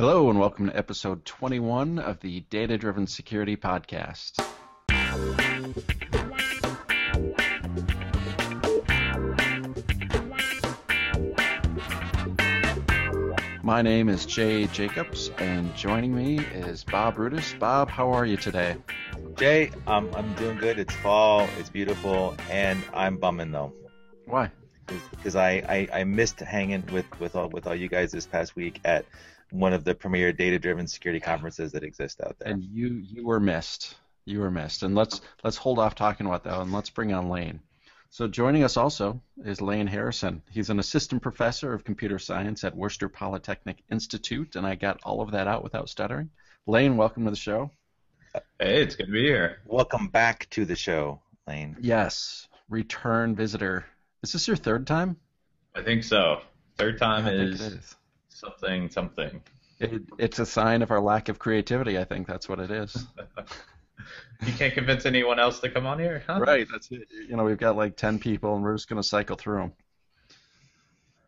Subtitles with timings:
[0.00, 4.42] Hello, and welcome to episode 21 of the Data Driven Security Podcast.
[13.62, 17.58] My name is Jay Jacobs, and joining me is Bob Rudis.
[17.58, 18.76] Bob, how are you today?
[19.36, 20.78] Jay, um, I'm doing good.
[20.78, 23.74] It's fall, it's beautiful, and I'm bumming though.
[24.24, 24.50] Why?
[24.86, 28.56] Because I, I, I missed hanging with with all with all you guys this past
[28.56, 29.04] week at
[29.50, 32.52] one of the premier data-driven security conferences that exist out there.
[32.52, 33.96] And you you were missed.
[34.24, 34.82] You were missed.
[34.82, 37.60] And let's let's hold off talking about that and let's bring on Lane.
[38.12, 40.42] So joining us also is Lane Harrison.
[40.50, 45.20] He's an assistant professor of computer science at Worcester Polytechnic Institute, and I got all
[45.20, 46.30] of that out without stuttering.
[46.66, 47.70] Lane, welcome to the show.
[48.58, 49.58] Hey, it's good to be here.
[49.64, 51.76] Welcome back to the show, Lane.
[51.80, 53.86] Yes, return visitor.
[54.24, 55.16] Is this your third time?
[55.74, 56.40] I think so.
[56.78, 57.96] Third time I is, think it is.
[58.40, 59.42] Something something.
[59.80, 61.98] It, it's a sign of our lack of creativity.
[61.98, 63.06] I think that's what it is.
[64.46, 66.40] You can't convince anyone else to come on here, huh?
[66.40, 66.66] right.
[66.70, 67.06] That's it.
[67.28, 69.72] You know, we've got like ten people, and we're just gonna cycle through them.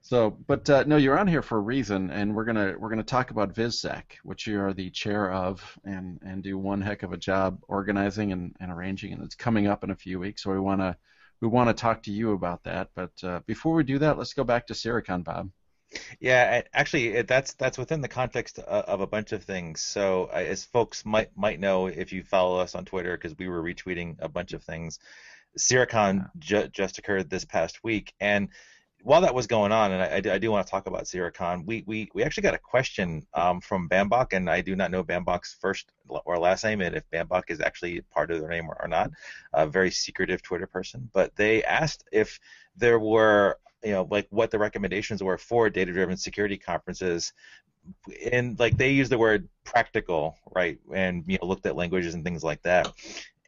[0.00, 3.02] So, but uh, no, you're on here for a reason, and we're gonna we're gonna
[3.02, 7.12] talk about VizSec, which you are the chair of, and and do one heck of
[7.12, 10.42] a job organizing and, and arranging, and it's coming up in a few weeks.
[10.42, 10.96] So we wanna
[11.40, 12.88] we wanna talk to you about that.
[12.94, 15.50] But uh, before we do that, let's go back to SIRAcon, Bob.
[16.20, 19.80] Yeah, actually, that's that's within the context of, of a bunch of things.
[19.80, 23.48] So, uh, as folks might might know if you follow us on Twitter, because we
[23.48, 24.98] were retweeting a bunch of things,
[25.58, 28.48] SIRAcon ju- just occurred this past week, and
[29.02, 31.82] while that was going on, and I, I do, want to talk about SIRAcon, we,
[31.86, 35.56] we, we actually got a question um, from Bambach, and I do not know Bambach's
[35.60, 38.88] first or last name, and if Bambach is actually part of their name or, or
[38.88, 39.10] not,
[39.52, 42.38] a very secretive Twitter person, but they asked if
[42.76, 47.32] there were you know like what the recommendations were for data-driven security conferences.
[48.30, 52.24] And like they use the word practical right and you know looked at languages and
[52.24, 52.92] things like that.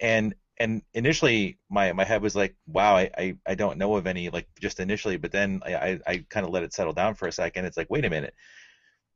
[0.00, 4.06] And and initially my my head was like wow i i, I don't know of
[4.06, 7.14] any like just initially but then i i, I kind of let it settle down
[7.14, 7.64] for a second.
[7.64, 8.34] It's like wait a minute.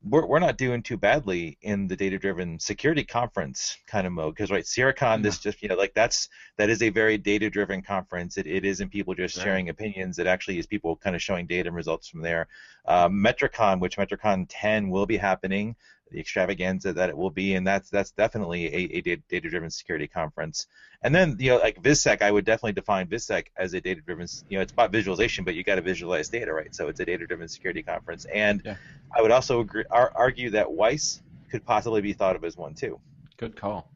[0.04, 4.34] We're, we're not doing too badly in the data driven security conference kind of mode
[4.36, 7.82] because right SIRAcon this just you know like that's that is a very data driven
[7.82, 8.36] conference.
[8.36, 9.42] It, it isn't people just Right.
[9.42, 10.18] sharing opinions.
[10.20, 12.46] It actually is people kind of showing data and results from there.
[12.86, 15.74] Um, Metricon which Metricon 10 will be happening
[16.10, 20.06] the extravaganza that it will be and that's that's definitely a, a data driven security
[20.06, 20.66] conference
[21.02, 24.26] and then you know like VizSec I would definitely define VizSec as a data driven
[24.48, 27.04] you know it's about visualization but you got to visualize data right so it's a
[27.04, 28.76] data driven security conference and Yeah.
[29.16, 32.74] I would also agree, ar- argue that WEIS could possibly be thought of as one
[32.74, 33.00] too.
[33.36, 33.90] Good call.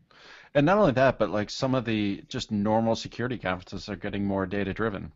[0.55, 4.25] And not only that, but like some of the just normal security conferences are getting
[4.25, 5.12] more data driven.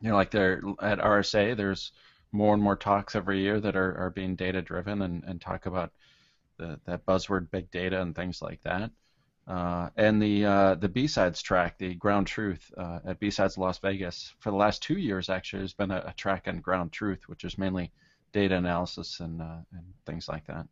[0.00, 1.92] You know, like they're at RSA, there's
[2.32, 5.66] more and more talks every year that are, are being data driven and, and talk
[5.66, 5.92] about
[6.58, 8.90] the that buzzword big data and things like that.
[9.48, 14.32] Uh, and the uh, the B-sides track, the Ground Truth uh, at B-sides Las Vegas,
[14.38, 17.44] for the last two years actually has been a, a track on Ground Truth, which
[17.44, 17.90] is mainly
[18.32, 20.66] data analysis and uh, and things like that.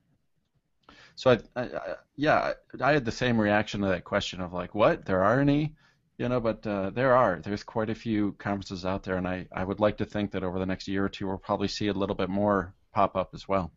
[1.16, 4.75] So I, I, I yeah, I had the same reaction to that question of like,
[4.76, 5.04] what?
[5.04, 5.75] There are any,
[6.19, 7.41] you know, but uh, there are.
[7.43, 10.43] There's quite a few conferences out there, and I, I would like to think that
[10.43, 13.31] over the next year or two, we'll probably see a little bit more pop up
[13.34, 13.71] as well.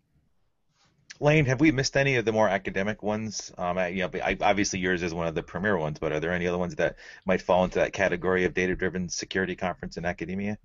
[1.19, 3.51] Lane, have we missed any of the more academic ones?
[3.55, 6.19] Um, I- you know, I, obviously yours is one of the premier ones, but are
[6.19, 10.05] there any other ones that might fall into that category of data-driven security conference in
[10.05, 10.57] academia?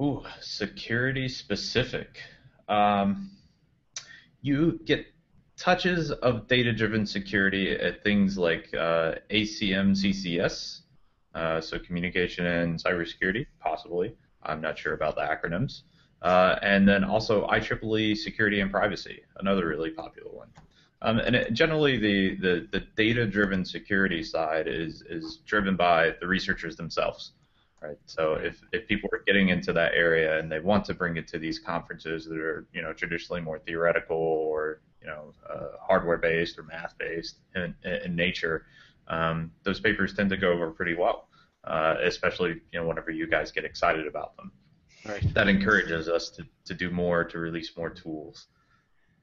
[0.00, 2.18] Ooh, security specific.
[2.68, 3.30] Um,
[4.40, 5.06] you get
[5.56, 10.80] touches of data-driven security at things like uh, ACM CCS,
[11.34, 14.14] uh, so communication and cybersecurity, possibly.
[14.42, 15.82] I'm not sure about the acronyms.
[16.20, 20.48] Uh, and then also IEEE security and privacy, another really popular one.
[21.02, 26.28] Um, and it, generally, the, the, the data-driven security side is is driven by the
[26.28, 27.32] researchers themselves,
[27.82, 27.96] right?
[28.06, 31.26] So if, if people are getting into that area and they want to bring it
[31.28, 36.56] to these conferences that are you know traditionally more theoretical or you know uh, hardware-based
[36.56, 38.66] or math-based in, in nature,
[39.08, 41.26] um, those papers tend to go over pretty well,
[41.64, 44.52] uh, especially you know whenever you guys get excited about them
[45.04, 45.34] Right.
[45.34, 48.46] that encourages us to, to do more, to release more tools.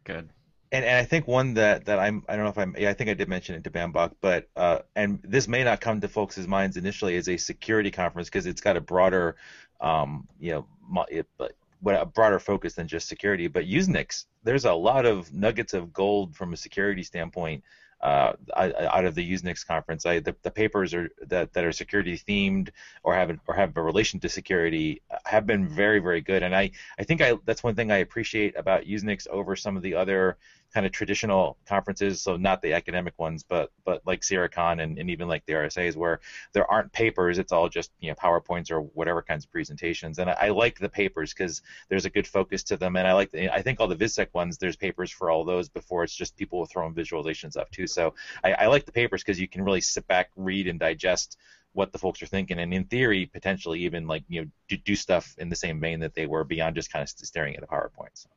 [0.04, 0.30] Good.
[0.72, 2.94] And, and I think one that, that I'm I don't know if I'm yeah I
[2.94, 6.08] think I did mention it to Bambach, but uh, and this may not come to
[6.08, 9.36] folks' minds initially as a security conference because it's got a broader
[9.82, 13.48] um, you know mo- it, but what a broader focus than just security.
[13.48, 17.64] But Usenix, there's a lot of nuggets of gold from a security standpoint
[18.02, 20.06] uh, out of the Usenix conference.
[20.06, 22.70] I, the, the papers are that, that are security themed
[23.04, 26.44] or have or have a relation to security have been very very good.
[26.44, 29.84] And I, I think I that's one thing I appreciate about Usenix over some of
[29.84, 30.38] the other
[30.74, 35.10] kind of traditional conferences, so not the academic ones, but but like SIRAcon and, and
[35.10, 36.20] even like the RSAs where
[36.54, 40.20] there aren't papers, it's all just you know PowerPoints or whatever kinds of presentations.
[40.20, 43.14] And I, I like the papers because there's a good focus to them, and I
[43.14, 46.16] like the, I think all the VizSec ones there's papers for all those before it's
[46.16, 47.88] just people throwing visualizations up too.
[47.88, 48.14] So
[48.44, 51.38] I, I like the papers because you can really sit back, read, and digest
[51.74, 54.96] what the folks are thinking, and in theory, potentially even like you know do, do
[54.96, 57.68] stuff in the same vein that they were beyond just kind of staring at a
[57.68, 58.14] PowerPoint.
[58.14, 58.30] So.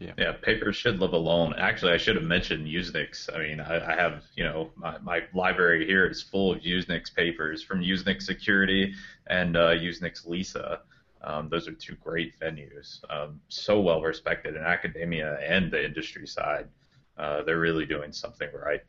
[0.00, 0.12] Yeah.
[0.16, 1.54] yeah, papers should live alone.
[1.58, 3.34] Actually, I should have mentioned Usenix.
[3.34, 7.12] I mean, I, I have, you know, my, my library here is full of Usenix
[7.12, 8.94] papers from Usenix Security
[9.26, 10.82] and uh, Usenix Lisa.
[11.22, 16.28] Um, those are two great venues, um, so well respected in academia and the industry
[16.28, 16.68] side.
[17.16, 18.84] Uh, they're really doing something right.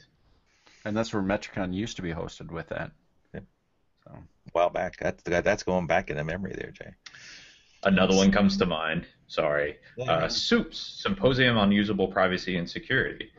[0.85, 2.91] And that's where Metricon used to be hosted with that.
[3.33, 3.41] Yeah.
[4.03, 4.11] So.
[4.13, 4.97] A while back.
[4.97, 6.93] That's that's going back in the memory there, Jay.
[7.83, 9.07] Another one comes to mind.
[9.27, 9.77] Sorry.
[10.07, 13.31] Uh, SOUPS, Symposium on Usable Privacy and Security.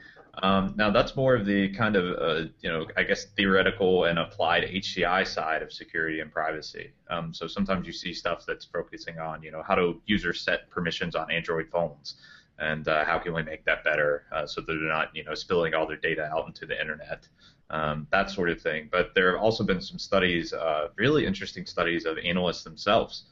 [0.43, 4.19] Um, now that's more of the kind of uh, you know I guess theoretical and
[4.19, 6.93] applied HCI side of security and privacy.
[7.11, 10.71] Um, so sometimes you see stuff that's focusing on you know how do users set
[10.71, 12.15] permissions on Android phones
[12.59, 15.35] and uh, how can we make that better uh, so that they're not you know
[15.35, 17.27] spilling all their data out into the internet.
[17.69, 18.89] Um, that sort of thing.
[18.91, 23.25] But there have also been some studies, uh, really interesting studies of analysts themselves.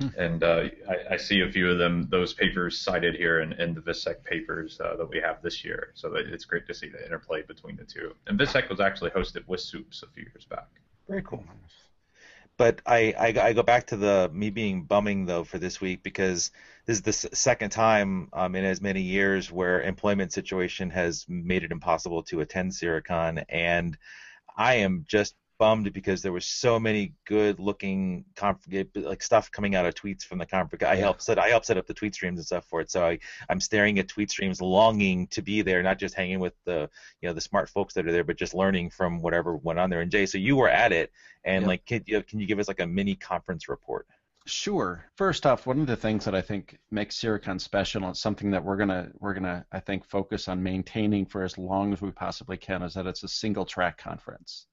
[0.00, 3.52] Um, and uh, I, I, see a few of them, those papers cited here in,
[3.54, 5.92] in the VizSec papers uh, that we have this year.
[5.94, 8.14] So it's great to see the interplay between the two.
[8.26, 10.68] And VizSec was actually hosted with SOUPS a few years back.
[11.08, 11.44] Very cool.
[12.58, 16.02] But I, I, I, go back to the me being bumming though for this week
[16.02, 16.50] because
[16.86, 21.64] this is the second time um, in as many years where employment situation has made
[21.64, 23.96] it impossible to attend SIRAcon, and
[24.56, 28.66] I am just bummed because there was so many good looking conf-
[28.96, 30.82] like stuff coming out of tweets from the conference.
[30.82, 32.90] I helped set I helped set up the tweet streams and stuff for it.
[32.90, 36.54] So I I'm staring at tweet streams, longing to be there, not just hanging with
[36.64, 39.78] the you know the smart folks that are there, but just learning from whatever went
[39.78, 40.00] on there.
[40.00, 41.12] And Jay, so you were at it,
[41.44, 44.08] and like can you, can you give us like a mini conference report?
[44.46, 45.04] Sure.
[45.16, 48.64] First off, one of the things that I think makes SIRAcon special and something that
[48.64, 52.56] we're gonna we're gonna I think focus on maintaining for as long as we possibly
[52.56, 54.66] can is that it's a single track conference.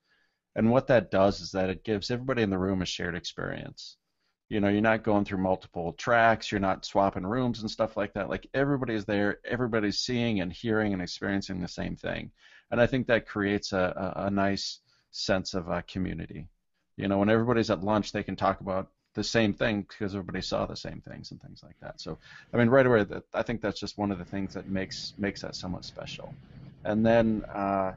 [0.56, 3.98] And what that does is that it gives everybody in the room a shared experience.
[4.50, 8.14] You know, you're not going through multiple tracks, you're not swapping rooms and stuff like
[8.14, 8.30] that.
[8.30, 12.32] Like everybody's there, everybody's seeing and hearing and experiencing the same thing.
[12.72, 14.80] And I think that creates a, a, a nice
[15.12, 16.48] sense of uh, community.
[16.98, 20.42] You know, when everybody's at lunch, they can talk about the same thing because everybody
[20.42, 22.00] saw the same things and things like that.
[22.02, 22.20] So,
[22.54, 25.42] I mean, right away, I think that's just one of the things that makes makes
[25.42, 26.36] that somewhat special.
[26.84, 27.94] And then, uh,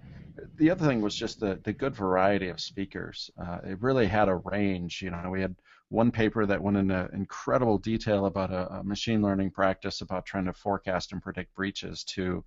[0.57, 3.31] the other thing was just the, the good variety of speakers.
[3.41, 5.03] Uh, it really had a range.
[5.03, 5.55] You know, we had
[5.89, 10.47] one paper that went into incredible detail about a, a machine learning practice about trying
[10.47, 12.45] to forecast and predict breaches to,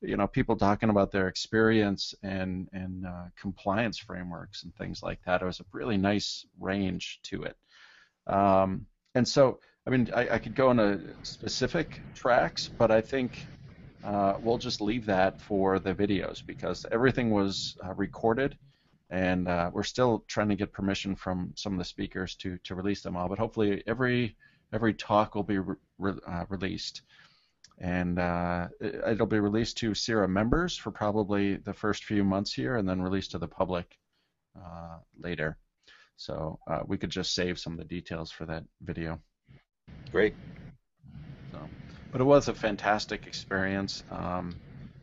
[0.00, 5.20] you know, people talking about their experience and and uh, compliance frameworks and things like
[5.24, 5.42] that.
[5.42, 7.56] It was a really nice range to it.
[8.26, 13.46] Um, and so, I mean, I, I could go into specific tracks, but I think
[14.04, 18.58] uh, we'll just leave that for the videos because everything was uh, recorded
[19.10, 22.74] and uh, we're still trying to get permission from some of the speakers to, to
[22.74, 23.28] release them all.
[23.28, 24.36] But hopefully every
[24.72, 27.02] every talk will be re- re- uh, released,
[27.78, 32.52] and uh, it, will be released to SIRA members for probably the first few months
[32.52, 33.98] here, and then released to the public
[34.58, 35.58] uh, later.
[36.16, 39.20] So we could just save some of the details for that video.
[40.10, 40.34] Great
[42.14, 44.04] but it was a fantastic experience.
[44.08, 44.54] Um,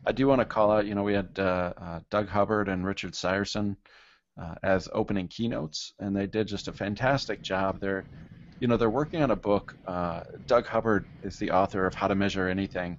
[0.06, 2.86] I do want to call out, you know, we had uh, uh, Doug Hubbard and
[2.86, 3.76] Richard Seiersen
[4.40, 7.80] uh, as opening keynotes, and they did just a fantastic job.
[7.80, 8.06] They're,
[8.60, 9.76] you know, they're working on a book.
[9.86, 12.96] Uh, Doug Hubbard is the author of How to Measure Anything,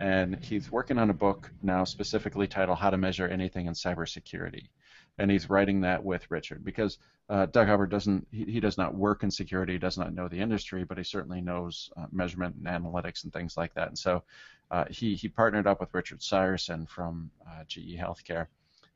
[0.00, 4.70] and he's working on a book now specifically titled How to Measure Anything in Cybersecurity
[5.18, 8.94] and he's writing that with Richard because uh, Doug Hubbard doesn't he, he, does not
[8.94, 12.56] work in security, he does not know the industry, but he certainly knows uh, measurement
[12.56, 13.88] and analytics and things like that.
[13.88, 14.22] And so
[14.70, 18.46] uh, he he partnered up with Richard Seiersen from uh, GE Healthcare.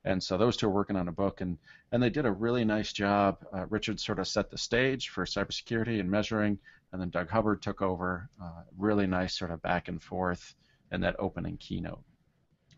[0.04, 1.58] And so those two are working on a book, and,
[1.90, 3.44] and they did a really nice job.
[3.52, 6.60] Uh, Richard sort of set the stage for cybersecurity and measuring,
[6.92, 8.28] and then Doug Hubbard took over.
[8.40, 10.54] Uh, really nice sort of back and forth
[10.92, 12.04] in that opening keynote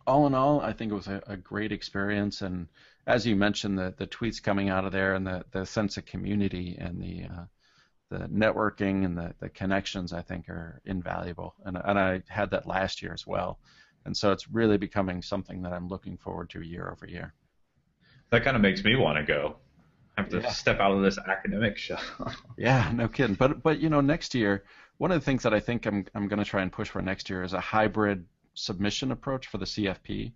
[0.08, 2.40] all in all, I think it was a, a, great experience.
[2.40, 2.66] And
[3.08, 6.04] as you mentioned, the, the tweets coming out of there and the, the sense of
[6.04, 7.44] community and the uh,
[8.10, 11.54] the networking and the, the connections, I think, are invaluable.
[11.64, 13.58] And, and I had that last year as well.
[14.06, 17.34] And so it's really becoming something that I'm looking forward to year over year.
[18.30, 19.56] That kind of makes me want to go.
[20.16, 20.50] I have to yeah.
[20.50, 21.98] step out of this academic show.
[22.56, 23.36] yeah, no kidding.
[23.36, 24.64] But but you know, next year,
[24.96, 27.02] one of the things that I think I'm I'm going to try and push for
[27.02, 28.24] next year is a hybrid
[28.54, 30.32] submission approach for the CFP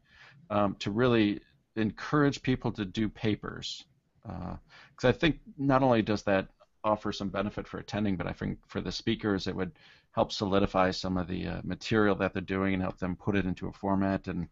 [0.50, 1.40] um, to really
[1.76, 3.84] encourage people to do papers.
[4.22, 6.48] Because uh, I think not only does that
[6.84, 9.72] offer some benefit for attending, but I think for the speakers it would
[10.12, 13.46] help solidify some of the uh, material that they're doing and help them put it
[13.46, 14.48] into a format and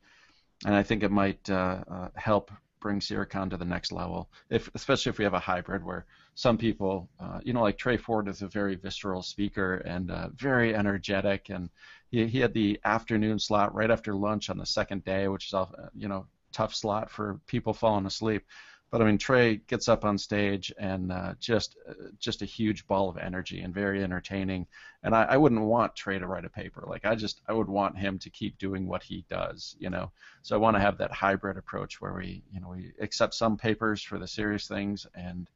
[0.66, 2.50] and I think it might uh, uh, help
[2.80, 6.56] bring SIRAcon to the next level, if especially if we have a hybrid where some
[6.56, 10.74] people, uh, you know, like Trey Ford is a very visceral speaker and uh, very
[10.74, 11.70] energetic, and
[12.10, 15.54] he, he had the afternoon slot right after lunch on the second day, which is,
[15.54, 18.44] uh, you know, tough slot for people falling asleep.
[18.90, 22.88] But I mean, Trey gets up on stage and uh, just uh, just a huge
[22.88, 24.66] ball of energy and very entertaining.
[25.04, 26.84] And I, I wouldn't want Trey to write a paper.
[26.86, 29.76] Like I just I would want him to keep doing what he does.
[29.78, 30.10] You know.
[30.42, 33.56] So I want to have that hybrid approach where we you know we accept some
[33.56, 35.48] papers for the serious things and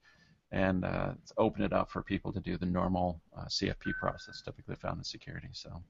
[0.52, 4.76] and uh, open it up for people to do the normal uh, CFP process typically
[4.76, 5.48] found in security.
[5.50, 5.82] So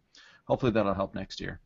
[0.46, 1.60] hopefully that'll help next year.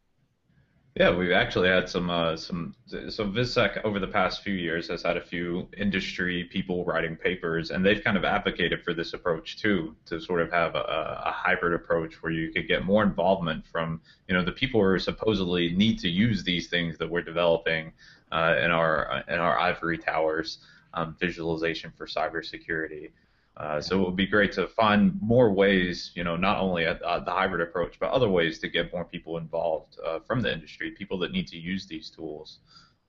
[0.99, 5.01] Yeah, we've actually had some uh, some so VizSec over the past few years has
[5.01, 9.59] had a few industry people writing papers, and they've kind of advocated for this approach
[9.59, 13.65] too, to sort of have a, a hybrid approach where you could get more involvement
[13.65, 17.93] from you know the people who supposedly need to use these things that we're developing
[18.33, 20.59] uh, in our in our ivory towers,
[20.95, 23.11] um, visualization for cybersecurity.
[23.59, 27.03] Uh, so it would be great to find more ways, you know, not only at
[27.03, 30.53] uh, the hybrid approach, but other ways to get more people involved uh, from the
[30.53, 32.61] industry, people that need to use these tools,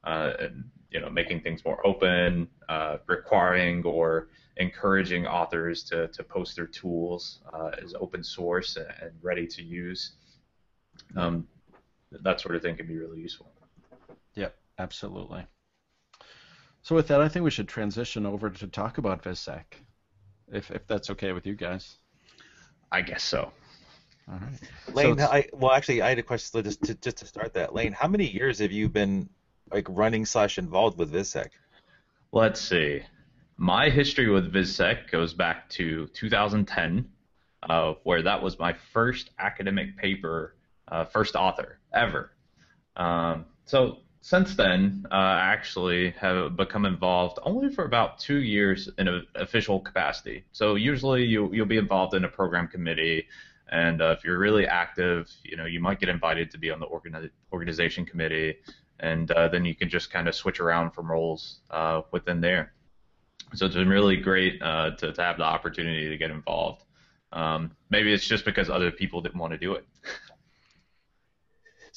[0.06, 6.24] uh, and you know, making things more open, uh, requiring or encouraging authors to, to
[6.24, 7.41] post their tools
[7.82, 10.13] as open source and ready to use.
[11.15, 11.48] Um,
[12.12, 13.51] that sort of thing can be really useful.
[14.34, 15.46] Yep, absolutely.
[16.82, 19.63] So with that, I think we should transition over to talk about VizSec
[20.51, 21.98] if if that's okay with you guys.
[22.91, 23.51] I guess so.
[24.27, 24.96] All right.
[24.96, 27.74] Lane, so I well actually I had a question just to just to start that.
[27.74, 29.29] Lane, how many years have you been
[29.72, 31.50] like running slash involved with VizSec?
[32.32, 33.01] Let's see.
[33.58, 37.10] My history with VizSec goes back to 2010,
[37.63, 40.56] uh, where that was my first academic paper,
[40.88, 42.32] uh, first author ever.
[42.96, 49.08] Um, so since then, uh, actually have become involved only for about two years in
[49.08, 50.44] an official capacity.
[50.52, 53.28] So usually you you'll be involved in a program committee,
[53.72, 56.80] and uh, if you're really active, you know you might get invited to be on
[56.80, 58.56] the organi- organization committee,
[59.00, 62.74] and uh, then you can just kind of switch around from roles uh, within there.
[63.56, 66.84] So it's been really great uh, to to have the opportunity to get involved.
[67.32, 69.86] Um, maybe it's just because other people didn't want to do it.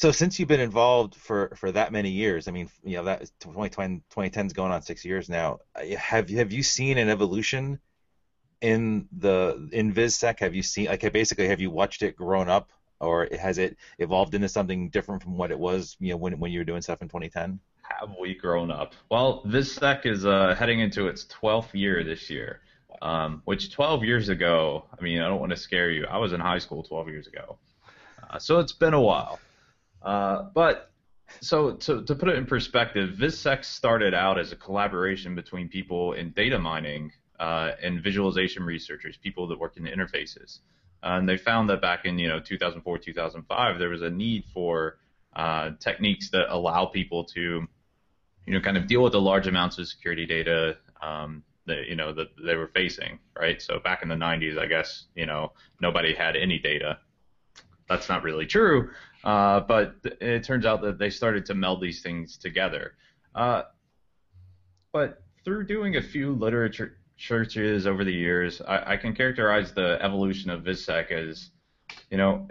[0.02, 3.21] So since you've been involved for, for that many years, I mean, you know, that
[3.38, 5.61] 2020, 2010's going on six years now.
[5.76, 7.78] Uh, have have you seen an evolution
[8.61, 10.40] in the in VizSec?
[10.40, 14.35] Have you seen like basically have you watched it grown up, or has it evolved
[14.35, 17.00] into something different from what it was, you know, when when you were doing stuff
[17.00, 17.61] in 2010?
[17.82, 18.94] Have we grown up?
[19.09, 22.62] Well, VizSec is uh, heading into its 12th year this year.
[23.02, 26.06] Um, which 12 years ago, I mean, I don't want to scare you.
[26.06, 27.59] I was in high school 12 years ago.
[28.28, 29.38] Uh, so it's been a while.
[30.04, 30.90] Uh, but
[31.40, 36.12] so to, to put it in perspective, VizSec started out as a collaboration between people
[36.12, 40.59] in data mining uh, and visualization researchers, people that work in interfaces.
[41.02, 44.44] Uh, and they found that back in you know 2004, 2005, there was a need
[44.52, 44.99] for
[45.35, 47.66] uh, techniques that allow people to
[48.47, 51.97] you know kind of deal with the large amounts of security data um, that you
[51.97, 53.61] know that they were facing, right?
[53.61, 56.99] So back in the 90s, I guess you know nobody had any data.
[57.88, 58.90] That's not really true,
[59.25, 62.95] uh, but it turns out that they started to meld these things together.
[63.35, 63.62] Uh,
[64.93, 69.99] but through doing a few literature searches over the years, I, I, can characterize the
[70.02, 71.50] evolution of VizSec as,
[72.11, 72.49] you know,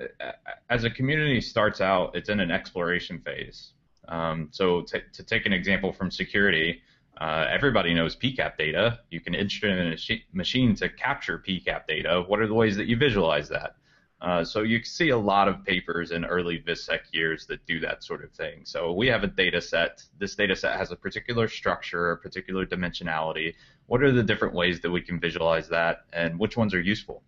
[0.70, 3.74] as a community starts out, it's in an exploration phase.
[4.08, 6.82] Um, so t- to take an example from security,
[7.20, 9.00] uh, everybody knows PCAP data.
[9.12, 12.24] You can instrument a machine to capture PCAP data.
[12.28, 13.75] What are the ways that you visualize that?
[14.22, 18.04] Uh, so you see a lot of papers in early VizSec years that do that
[18.04, 18.62] sort of thing.
[18.66, 20.04] So we have a data set.
[20.20, 23.56] This data set has a particular structure, a particular dimensionality.
[23.88, 27.24] What are the different ways that we can visualize that, and which ones are useful?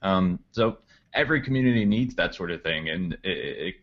[0.00, 0.78] Um, so
[1.12, 3.74] every community needs that sort of thing, and it, it,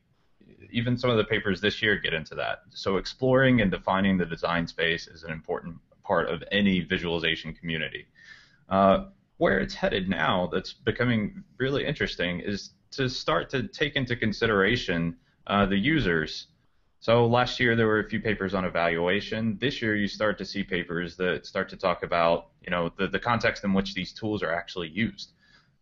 [0.72, 2.63] even some of the papers this year get into that.
[2.72, 8.08] So exploring and defining the design space is an important part of any visualization community.
[8.67, 9.05] Uh,
[9.37, 15.15] where it's headed now that's becoming really interesting is to start to take into consideration
[15.47, 16.47] uh, the users.
[16.99, 19.57] So last year there were a few papers on evaluation.
[19.59, 23.07] This year you start to see papers that start to talk about you know the,
[23.07, 25.33] the context in which these tools are actually used.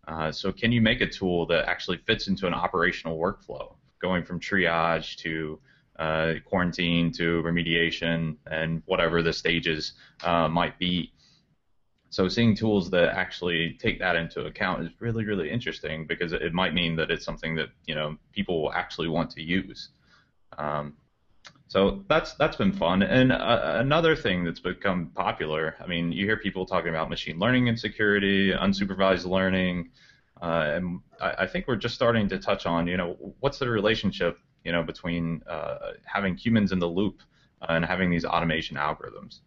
[0.08, 3.76] Uh, so can you make a tool that actually fits into an operational workflow?
[4.04, 5.58] going from triage to
[5.98, 9.94] uh, quarantine to remediation and whatever the stages
[10.24, 11.12] uh, might be.
[12.14, 16.54] So seeing tools that actually take that into account is really, really interesting because it
[16.54, 19.90] might mean that it's something that you know people will actually want to use.
[20.60, 20.94] Um,
[21.68, 23.02] so that's that's been fun.
[23.02, 25.76] And uh, another thing that's become popular.
[25.84, 29.90] I mean, you hear people talking about machine learning and security, unsupervised learning,
[30.40, 33.68] uh, and I, I, think we're just starting to touch on, you know, what's the
[33.68, 37.24] relationship, you know, between uh, having humans in the loop
[37.62, 39.40] and having these automation algorithms.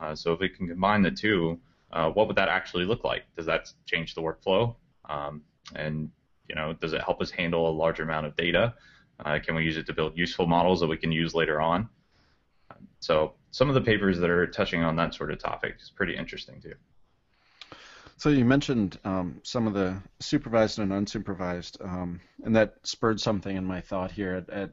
[0.00, 1.60] Uh, so if we can combine the two,
[1.94, 3.22] uh, what would that actually look like?
[3.36, 4.74] Does that change the workflow?
[5.08, 5.42] Um,
[5.74, 6.10] and
[6.48, 8.74] you know, does it help us handle a larger amount of data?
[9.24, 11.88] Uh, can we use it to build useful models that we can use later on?
[13.00, 16.16] So some of the papers that are touching on that sort of topic is pretty
[16.16, 16.74] interesting too.
[18.16, 23.56] So you mentioned um, some of the supervised and unsupervised, um, and that spurred something
[23.56, 24.70] in my thought here at, at.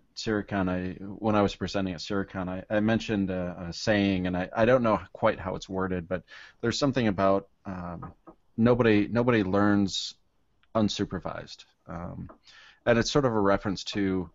[0.69, 4.49] I, when I was presenting at SIRAcon, I, I mentioned a, a, saying, and I,
[4.55, 6.23] I don't know quite how it's worded, but
[6.61, 8.13] there's something about um,
[8.57, 10.13] nobody nobody learns
[10.75, 12.29] unsupervised, um,
[12.85, 14.29] and it's sort of a reference to,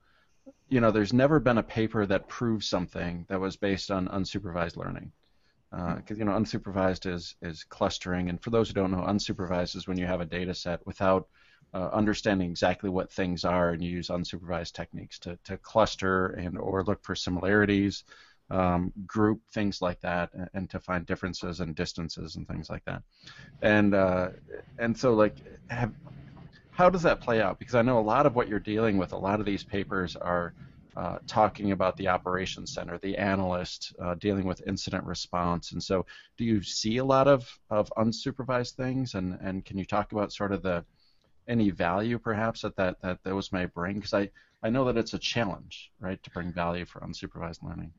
[0.68, 4.76] you know, there's never been a paper that proves something that was based on unsupervised
[4.76, 5.12] learning
[5.76, 9.76] because uh, you know unsupervised is is clustering, and for those who don't know, unsupervised
[9.76, 11.28] is when you have a data set without
[11.74, 16.56] uh, understanding exactly what things are, and you use unsupervised techniques to, to cluster and
[16.56, 18.04] or look for similarities,
[18.50, 22.84] um, group things like that, and, and, to find differences and distances and things like
[22.86, 23.02] that.
[23.60, 24.28] And uh,
[24.78, 25.36] and so like
[25.68, 25.92] have,
[26.70, 27.58] how does that play out?
[27.58, 30.16] Because I know a lot of what you're dealing with, a lot of these papers
[30.16, 30.54] are
[30.96, 35.72] uh, talking about the operations center, the analyst uh, dealing with incident response.
[35.72, 36.06] And so,
[36.38, 39.14] do you see a lot of, of unsupervised things?
[39.14, 40.84] And, and can you talk about sort of the
[41.48, 43.96] any value perhaps that, that, that those may bring?
[43.96, 44.30] Because I,
[44.62, 47.92] I know that it's a challenge, right, to bring value for unsupervised learning.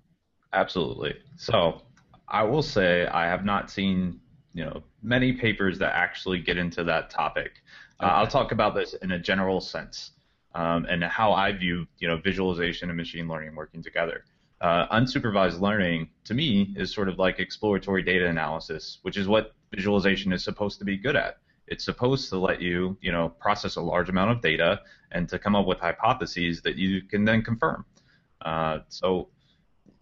[0.54, 1.16] Absolutely.
[1.36, 1.84] So,
[2.28, 4.20] I will say I have not seen
[4.54, 7.62] you know many papers that actually get into that topic.
[8.02, 8.10] Okay.
[8.10, 10.14] Uh, I'll talk about this in a general sense
[10.58, 14.26] um, and how I view you know visualization and machine learning working together.
[14.60, 19.54] Uh, unsupervised learning to me is sort of like exploratory data analysis, which is what
[19.72, 21.38] visualization is supposed to be good at.
[21.68, 25.38] It's supposed to let you, you know, process a large amount of data and to
[25.38, 27.86] come up with hypotheses that you can then confirm.
[28.42, 29.30] Uh, so,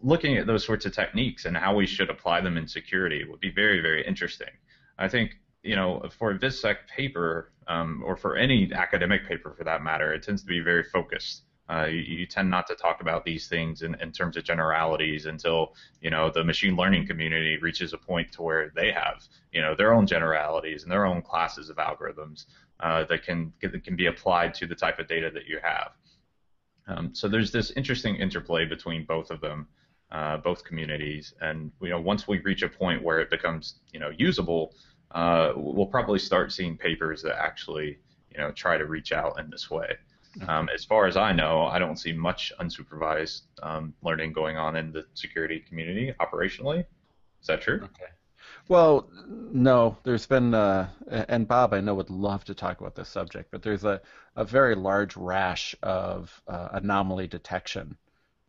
[0.01, 3.41] looking at those sorts of techniques and how we should apply them in security would
[3.41, 4.53] be very, very interesting.
[4.97, 9.63] I think you know, for a VizSec paper, um, or for any academic paper for
[9.63, 11.43] that matter, it tends to be very focused.
[11.67, 15.25] Uh, you, you, tend not to talk about these things in, in, terms of generalities
[15.25, 19.63] until you know the machine learning community reaches a point to where they have you
[19.63, 22.45] know their own generalities and their own classes of algorithms
[22.81, 25.93] uh, that can that can be applied to the type of data that you have.
[26.87, 29.67] Um, so there's this interesting interplay between both of them,
[30.11, 33.99] uh, both communities, and you know once we reach a point where it becomes you
[33.99, 34.75] know usable,
[35.11, 37.97] uh, we'll probably start seeing papers that actually,
[38.31, 39.97] you know, try to reach out in this way.
[40.49, 44.75] Um, as far as I know, I don't see much unsupervised um, learning going on
[44.75, 46.79] in the security community operationally.
[47.41, 47.75] Is that true?
[47.75, 48.11] Okay.
[48.67, 49.97] Well, no.
[50.03, 53.61] There's been, uh, and Bob, I know would love to talk about this subject, but
[53.61, 54.01] there's a,
[54.35, 57.97] a very large rash of uh, anomaly detection,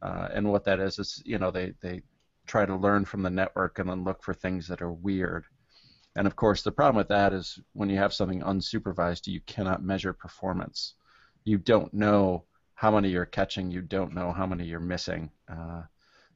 [0.02, 2.02] uh, and what that is is, you know, they they
[2.46, 5.44] try to learn from the network and then look for things that are weird.
[6.16, 9.84] And of course, the problem with that is when you have something unsupervised, you cannot
[9.84, 10.94] measure performance.
[11.44, 15.82] You don't know how many you're catching, you don't know how many you're missing, uh,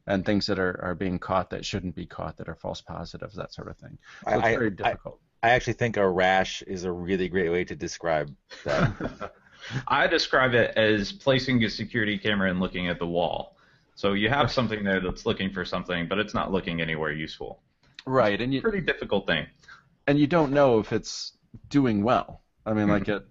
[0.06, 3.34] and things that are, are being caught that shouldn't be caught, that are false positives,
[3.36, 3.98] that sort of thing.
[4.24, 5.18] So it's I, very difficult.
[5.42, 9.32] I, I actually think a rash is a really great way to describe that.
[9.88, 13.56] I describe it as placing a security camera and looking at the wall.
[13.94, 17.60] So you have something there that's looking for something, but it's not looking anywhere useful.
[18.06, 19.46] Right, and you pretty difficult thing.
[20.10, 21.34] And you don't know if it's
[21.68, 22.42] doing well.
[22.66, 23.12] I mean, like hmm.
[23.12, 23.26] it,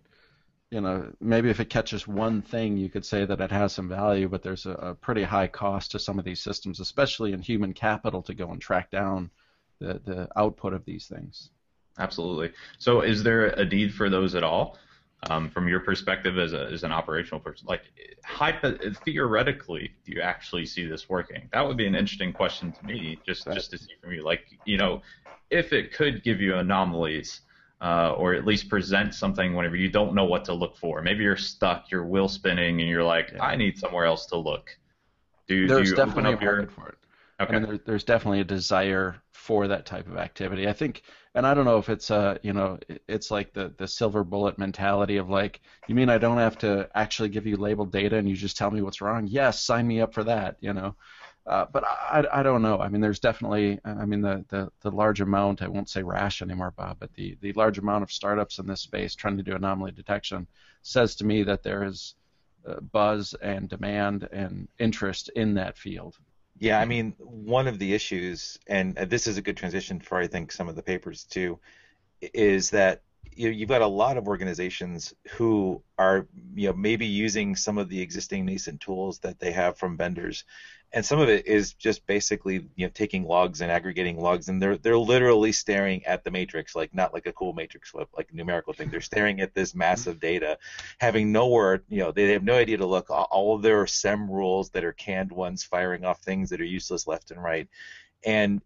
[0.72, 3.89] you know, maybe if it catches one thing, you could say that it has some
[3.89, 7.42] value, but there's a, a pretty high cost to some of these systems, especially in
[7.42, 9.30] human capital, to go and track down
[9.80, 11.50] the the output of these things.
[11.98, 12.54] Absolutely.
[12.78, 14.78] So, is there a need for those at all?
[15.23, 17.84] Um, from your perspective as, a, as an operational person, like
[18.23, 21.49] hypo- theoretically, do you actually see this working?
[21.51, 23.55] That would be an interesting question to me, just right.
[23.55, 24.23] just to see from you.
[24.23, 25.01] Like, you know,
[25.49, 27.41] if it could give you anomalies,
[27.82, 31.01] uh, or at least present something whenever you don't know what to look for.
[31.01, 33.43] Maybe you're stuck, you're wheel spinning, and you're like, yeah.
[33.43, 34.69] I need somewhere else to look.
[35.47, 36.67] Do, There's do you definitely open up your...
[36.67, 36.97] for it.
[37.41, 37.56] Okay.
[37.56, 40.67] I mean, there, there's definitely a desire for that type of activity.
[40.67, 41.04] I think,
[41.36, 44.58] and I don't know if it's uh, you know, it's like the the silver bullet
[44.58, 48.28] mentality of like, you mean I don't have to actually give you labeled data and
[48.30, 49.25] you just tell me what's wrong?
[49.28, 50.58] Yes, sign me up for that.
[50.60, 50.95] You know.
[51.47, 52.78] Uh, but I, I don't know.
[52.78, 56.43] I mean, there's definitely, I mean, the, the, the large amount, I won't say rash
[56.43, 59.56] anymore, Bob, but the, the large amount of startups in this space trying to do
[59.56, 60.45] anomaly detection
[60.84, 62.13] says to me that there is
[62.67, 66.17] uh, buzz and demand and interest in that field.
[66.60, 70.28] Yeah, I mean, one of the issues, and this is a good transition for I
[70.28, 71.60] think some of the papers too,
[72.22, 73.02] is that
[73.39, 77.78] you know, you've got a lot of organizations who are you know maybe using some
[77.78, 80.43] of the existing nascent tools that they have from vendors.
[80.91, 84.62] And some of it is just basically you know taking logs and aggregating logs and
[84.62, 88.30] they're they're literally staring at the matrix like not like a cool matrix flip like
[88.30, 88.89] a numerical thing.
[88.89, 90.58] They're staring at this massive data
[90.99, 93.10] having nowhere you know they have no idea to look.
[93.10, 97.08] All of their SIEM rules that are canned ones firing off things that are useless
[97.08, 97.69] left and right.
[98.25, 98.62] And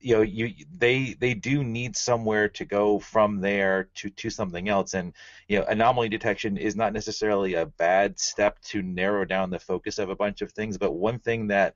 [0.00, 4.68] you know you they they do need somewhere to go from there to to something
[4.68, 5.12] else and
[5.48, 9.98] you know anomaly detection is not necessarily a bad step to narrow down the focus
[9.98, 11.74] of a bunch of things but one thing that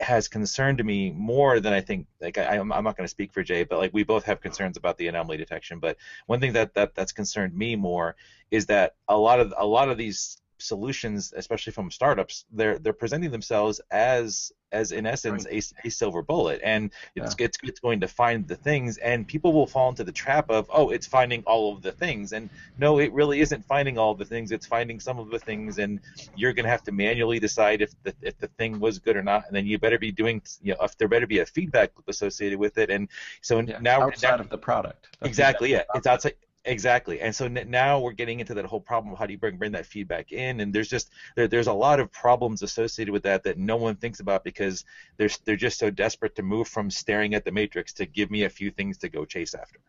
[0.00, 2.06] has concerned me more than I think.
[2.20, 4.40] Like I, am I'm not going to speak for Jay, but like we both have
[4.40, 5.78] concerns about the anomaly detection.
[5.78, 8.16] But one thing that, that that's concerned me more
[8.50, 12.92] is that a lot of a lot of these solutions, especially from startups, they're they're
[12.92, 17.46] presenting themselves as as in essence a, a silver bullet, and it's, yeah.
[17.46, 20.70] it's it's going to find the things, and people will fall into the trap of
[20.72, 24.24] oh, it's finding all of the things, and no, it really isn't finding all the
[24.24, 24.52] things.
[24.52, 26.00] It's finding some of the things, and
[26.36, 29.22] you're going to have to manually decide if the if the thing was good or
[29.22, 31.90] not, and then you better be doing you know if there better be a feedback
[31.96, 33.08] loop associated with it, and
[33.40, 35.08] so yeah, now outside now, of the product.
[35.22, 36.34] Exactly, yeah, it's outside
[36.66, 39.38] Exactly, and so n- now we're getting into that whole problem of how do you
[39.38, 43.12] bring bring that feedback in, and there's just there, there's a lot of problems associated
[43.12, 44.84] with that that no one thinks about because
[45.16, 48.44] they're they're just so desperate to move from staring at the matrix to give me
[48.44, 49.80] a few things to go chase after.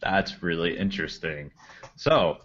[0.00, 1.52] That's really interesting.
[1.94, 2.38] So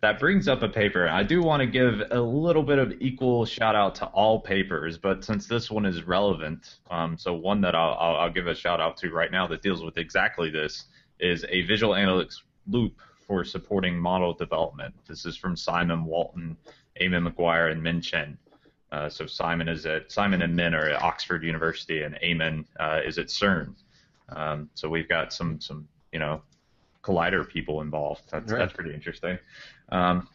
[0.00, 1.08] that brings up a paper.
[1.08, 4.98] I do want to give a little bit of equal shout out to all papers,
[4.98, 8.54] but since this one is relevant, um, so one that I'll, I'll, I'll give a
[8.54, 10.86] shout out to right now that deals with exactly this
[11.20, 14.94] is a visual analytics loop for supporting model development.
[15.06, 16.56] This is from Simon Walton,
[17.00, 18.38] Eamonn Maguire, and Min Chen.
[18.90, 23.00] Uh, so Simon is at Simon and Min are at Oxford University, and Eamonn uh,
[23.04, 23.74] is at CERN.
[24.30, 26.42] Um, so we've got some some you know
[27.02, 28.22] collider people involved.
[28.30, 28.58] That's right.
[28.58, 29.38] that's pretty interesting.
[29.90, 30.28] Um,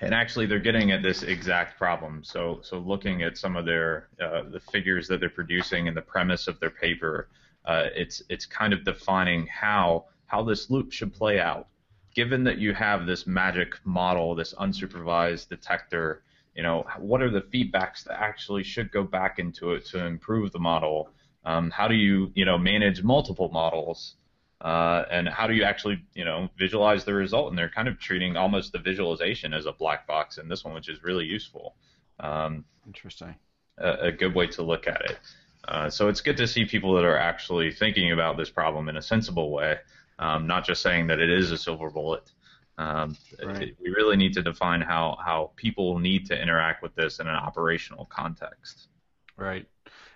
[0.00, 2.24] and actually, they're getting at this exact problem.
[2.24, 6.02] So so looking at some of their uh, the figures that they're producing and the
[6.02, 7.28] premise of their paper,
[7.66, 11.68] uh, it's it's kind of defining how how this loop should play out.
[12.14, 16.22] Given that you have this magic model, this unsupervised detector,
[16.54, 20.52] you know, what are the feedbacks that actually should go back into it to improve
[20.52, 21.10] the model?
[21.44, 24.14] Um, how do you, you know, manage multiple models?
[24.60, 27.50] Uh, and how do you actually, you know, visualize the result?
[27.50, 30.72] And they're kind of treating almost the visualization as a black box in this one,
[30.72, 31.74] which is really useful.
[32.20, 33.34] Um, Interesting.
[33.78, 35.18] A, a, good way to look at it.
[35.66, 38.96] Uh, so it's good to see people that are actually thinking about this problem in
[38.96, 39.78] a sensible way
[40.18, 42.30] um, not just saying that it is a silver bullet.
[42.76, 43.74] Um, right.
[43.80, 47.36] we really need to define how, how people need to interact with this in an
[47.36, 48.88] operational context.
[49.36, 49.66] Right.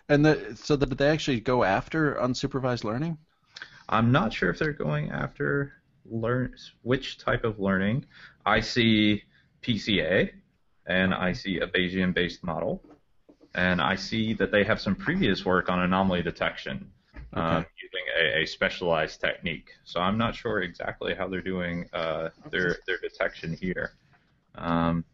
[0.08, 3.18] And the, so did they actually go after unsupervised learning?
[3.88, 5.72] I'm not sure if they're going after
[6.10, 8.06] learn which type of learning.
[8.44, 9.22] I see
[9.62, 10.30] PCA,
[10.86, 12.82] and I see a Bayesian-based model,
[13.54, 16.90] and I see that they have some previous work on anomaly detection.
[17.38, 17.56] Okay.
[17.56, 19.70] Uh, using a, a, specialized technique.
[19.84, 23.92] So I'm not sure exactly how they're doing uh, their their detection here.
[24.54, 25.04] Um,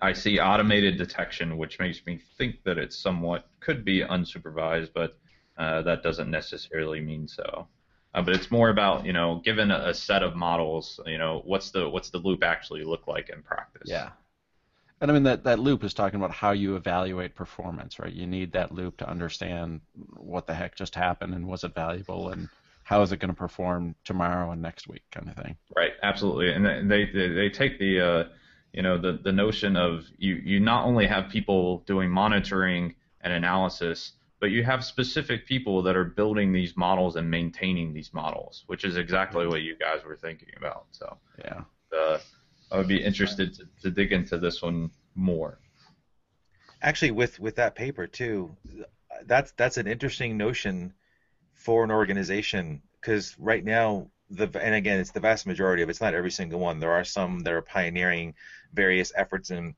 [0.00, 5.18] I see automated detection, which makes me think that it somewhat could be unsupervised, but
[5.58, 7.68] uh, that doesn't necessarily mean so.
[8.14, 11.42] Uh, but it's more about you know, given a, a, set of models, you know,
[11.44, 13.88] what's the what's the loop actually look like in practice?
[13.88, 14.10] Yeah.
[15.02, 18.12] And I mean that that loop is talking about how you evaluate performance, right?
[18.12, 19.80] You need that loop to understand
[20.16, 22.48] what the heck just happened and was it valuable and
[22.84, 25.56] how is it going to perform tomorrow and next week, kind of thing.
[25.74, 26.52] Right, absolutely.
[26.52, 28.24] And they they, they take the uh,
[28.72, 33.32] you know the the notion of you you not only have people doing monitoring and
[33.32, 38.62] analysis, but you have specific people that are building these models and maintaining these models,
[38.68, 40.86] which is exactly what you guys were thinking about.
[40.92, 41.62] So yeah.
[41.92, 42.18] Uh,
[42.72, 45.58] I would be interested to, to dig into this one more.
[46.80, 48.56] Actually, with with that paper too,
[49.26, 50.94] that's that's an interesting notion
[51.52, 56.00] for an organization because right now the and again it's the vast majority of it's
[56.00, 56.80] not every single one.
[56.80, 58.34] There are some that are pioneering
[58.72, 59.74] various efforts in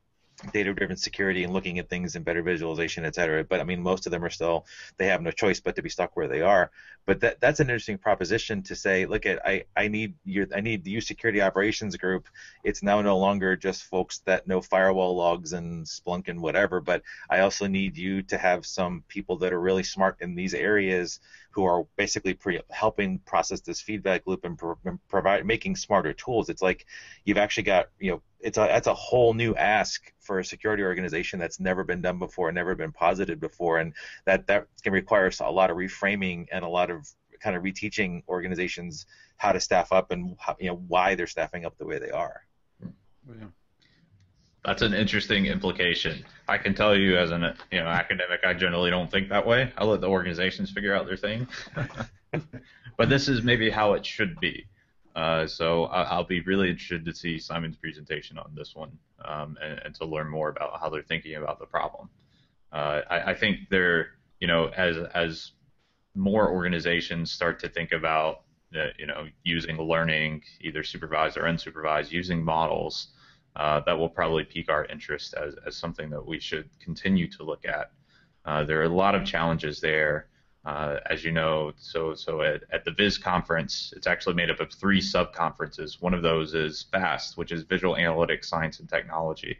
[0.52, 3.44] data-driven security and looking at things in better visualization, et cetera.
[3.44, 4.66] But I mean, most of them are still
[4.96, 6.70] they have no choice but to be stuck where they are.
[7.06, 9.06] But that that's an interesting proposition to say.
[9.06, 12.28] Look at I I need your I need the U security operations group.
[12.62, 17.02] It's now no longer just folks that know firewall logs and Splunk and whatever, but
[17.28, 21.20] I also need you to have some people that are really smart in these areas
[21.54, 24.76] who are basically pre- helping process this feedback loop and, pro-
[25.08, 26.48] provide making smarter tools.
[26.48, 26.86] It's like
[27.24, 30.82] you've actually got you know it's a that's a whole new ask for a security
[30.82, 35.30] organization that's never been done before, never been posited before, and that that can require
[35.40, 37.08] a lot of reframing and a lot of
[37.40, 41.64] kind of reteaching organizations how to staff up and how, you know why they're staffing
[41.64, 42.42] up the way they are.
[43.28, 43.46] Yeah.
[44.64, 46.24] That's an interesting implication.
[46.48, 49.70] I can tell you, as an you know academic, I generally don't think that way.
[49.76, 51.46] I let the organizations figure out their thing.
[52.96, 54.66] but this is maybe how it should be.
[55.14, 59.80] Uh, so I'll be really interested to see Simon's presentation on this one um, and,
[59.84, 62.08] and, to learn more about how they're thinking about the problem.
[62.72, 64.08] Uh, I, I, think they're,
[64.40, 65.52] you know, as as
[66.16, 68.40] more organizations start to think about,
[68.74, 73.13] uh, you know, using learning, either supervised or unsupervised, using models,
[73.56, 77.42] uh, that will probably pique our interest as, as something that we should continue to
[77.42, 77.92] look at.
[78.44, 80.26] Uh, there are a lot of challenges there.
[80.64, 84.60] Uh, as you know, so so at, at the Viz conference, it's actually made up
[84.60, 86.00] of three sub conferences.
[86.00, 89.58] One of those is VAST, which is Visual Analytics, Science, and Technology,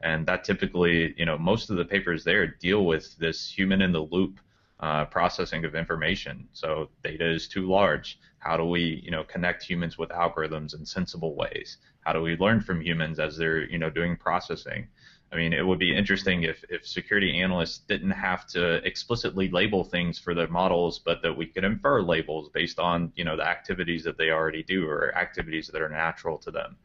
[0.00, 3.92] and that typically, you know, most of the papers there deal with this human in
[3.92, 4.40] the loop
[4.80, 6.48] uh, processing of information.
[6.52, 8.18] So data is too large.
[8.46, 11.78] How do we, you know, connect humans with algorithms in sensible ways?
[12.02, 14.86] How do we learn from humans as they're, you know, doing processing?
[15.32, 19.82] I mean, it would be interesting if, if security analysts didn't have to explicitly label
[19.82, 23.42] things for their models, but that we could infer labels based on, you know, the
[23.42, 26.76] activities that they already do or activities that are natural to them.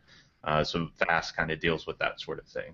[0.43, 2.73] Uh, so VAST kind of deals with that sort of thing.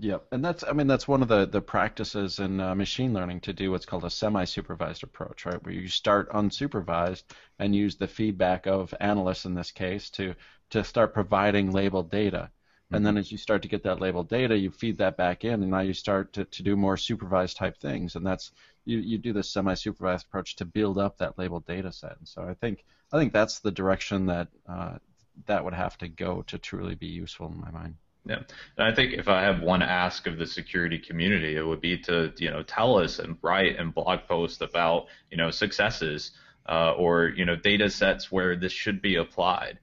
[0.00, 3.40] Yep, and that's I mean that's one of the the practices in uh, machine learning
[3.40, 5.62] to do what's called a semi-supervised approach, right?
[5.64, 7.24] Where you start unsupervised
[7.58, 10.34] and use the feedback of analysts in this case to
[10.70, 12.50] to start providing labeled data.
[12.90, 13.20] And then mm-hmm.
[13.20, 15.80] as you start to get that labeled data, you feed that back in, and now
[15.80, 18.16] you start to, to do more supervised type things.
[18.16, 18.52] And that's
[18.86, 22.16] you, you do this semi-supervised approach to build up that labeled data set.
[22.18, 24.98] And so I think I think that's the direction that uh,
[25.46, 27.96] that would have to go to truly be useful in my mind.
[28.28, 28.40] Yeah,
[28.76, 31.96] and I think if I have one ask of the security community, it would be
[32.00, 36.32] to you know tell us and write and blog post about you know successes
[36.68, 39.78] uh, or you know data sets where this should be applied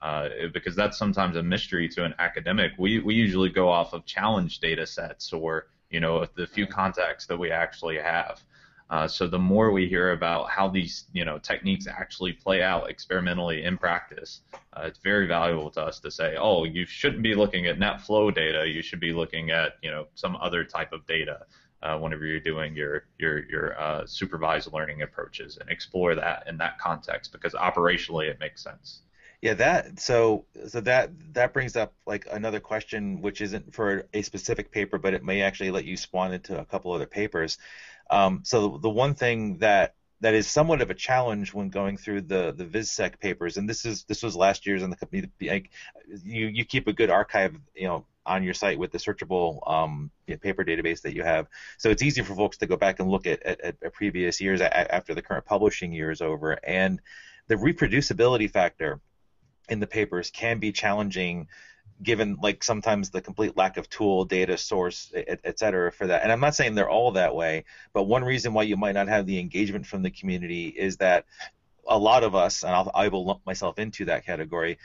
[0.00, 2.72] uh, because that's sometimes a mystery to an academic.
[2.78, 7.26] We we usually go off of challenge data sets or you know the few contacts
[7.26, 8.42] that we actually have.
[8.92, 12.90] Uh, so the more we hear about how these you know techniques actually play out
[12.90, 14.42] experimentally in practice,
[14.74, 18.02] uh, it's very valuable to us to say, oh, you shouldn't be looking at net
[18.02, 18.68] flow data.
[18.68, 21.46] You should be looking at you know some other type of data
[21.82, 26.58] uh, whenever you're doing your your your uh, supervised learning approaches and explore that in
[26.58, 29.00] that context because operationally it makes sense.
[29.42, 34.22] Yeah, that so so that that brings up like another question, which isn't for a
[34.22, 37.58] specific paper, but it may actually let you spawn into a couple other papers.
[38.12, 42.20] Um, so the one thing that that is somewhat of a challenge when going through
[42.22, 45.70] the the VizSec papers, and this is this was last year's, and the like,
[46.22, 50.10] you you keep a good archive, you know, on your site with the searchable um,
[50.42, 51.48] paper database that you have.
[51.78, 54.60] So it's easy for folks to go back and look at, at, at previous years
[54.60, 56.58] after the current publishing year is over.
[56.62, 57.00] And
[57.48, 59.00] the reproducibility factor
[59.68, 61.48] in the papers can be challenging
[62.02, 66.22] given like sometimes the complete lack of tool data source et, et, cetera for that.
[66.22, 69.08] And i'm not saying they're all that way but one reason why you might not
[69.08, 71.26] have the engagement from the community is that
[71.88, 74.78] a lot of us and I'll, i will lump myself into that category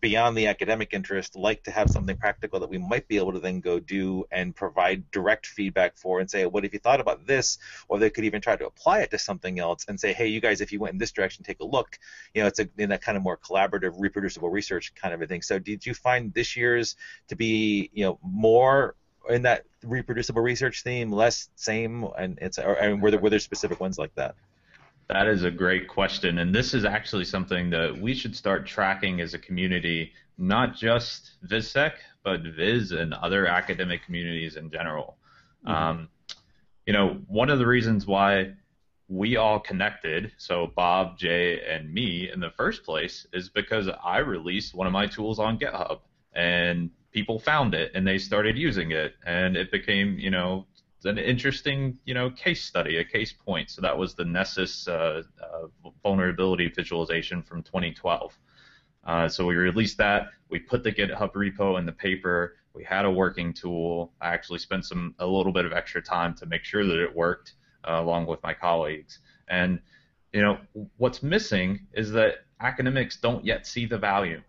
[0.00, 3.38] beyond the academic interest like to have something practical that we might be able to
[3.38, 7.26] then go do and provide direct feedback for and say what if you thought about
[7.26, 7.58] this?
[7.88, 10.40] Or they could even try to apply it to something else and say hey you
[10.40, 11.98] guys if you went in this direction take a look.
[12.34, 15.26] You know it's a, in that kind of more collaborative reproducible research kind of a
[15.26, 15.42] thing.
[15.42, 16.96] So did you find this year's
[17.28, 18.94] to be you know more
[19.28, 23.38] in that reproducible research theme less same and it's or, and were there, were there
[23.38, 24.34] specific ones like that
[25.08, 26.38] that is a great question.
[26.38, 31.32] And this is actually something that we should start tracking as a community, not just
[31.46, 35.16] VizSec, but Viz and other academic communities in general.
[35.66, 35.74] Mm-hmm.
[35.74, 36.08] Um,
[36.86, 38.54] you know, one of the reasons why
[39.08, 44.18] we all connected, so Bob, Jay, and me in the first place, is because I
[44.18, 46.00] released one of my tools on GitHub
[46.32, 50.66] and people found it and they started using it and it became, you know,
[51.04, 53.70] an interesting, you know, case study, a case point.
[53.70, 58.38] So that was the Nessus uh, uh, vulnerability visualization from 2012.
[59.04, 60.28] Uh, so we released that.
[60.48, 62.56] We put the GitHub repo in the paper.
[62.74, 64.12] We had a working tool.
[64.20, 67.14] I actually spent some a little bit of extra time to make sure that it
[67.14, 67.54] worked
[67.86, 69.18] uh, along with my colleagues.
[69.48, 69.80] And
[70.32, 70.58] you know
[70.96, 74.42] what's missing is that academics don't yet see the value,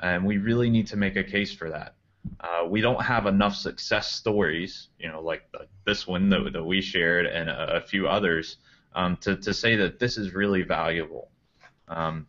[0.00, 1.94] and we really need to make a case for that.
[2.40, 6.64] Uh, we don't have enough success stories, you know, like the, this one that, that,
[6.64, 8.58] we shared and a, a few others,
[8.94, 11.30] um, to, to say that this is really valuable.
[11.88, 12.26] Um,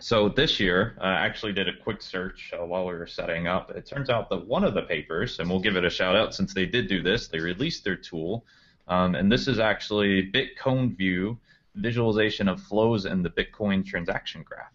[0.00, 3.70] so this year, I actually did a quick search uh, while we were setting up.
[3.70, 6.34] It turns out that one of the papers, and we'll give it a shout out
[6.34, 8.44] since they did do this, they released their tool,
[8.86, 11.36] um, and this is actually BitConeView
[11.74, 14.72] visualization of flows in the Bitcoin transaction graph.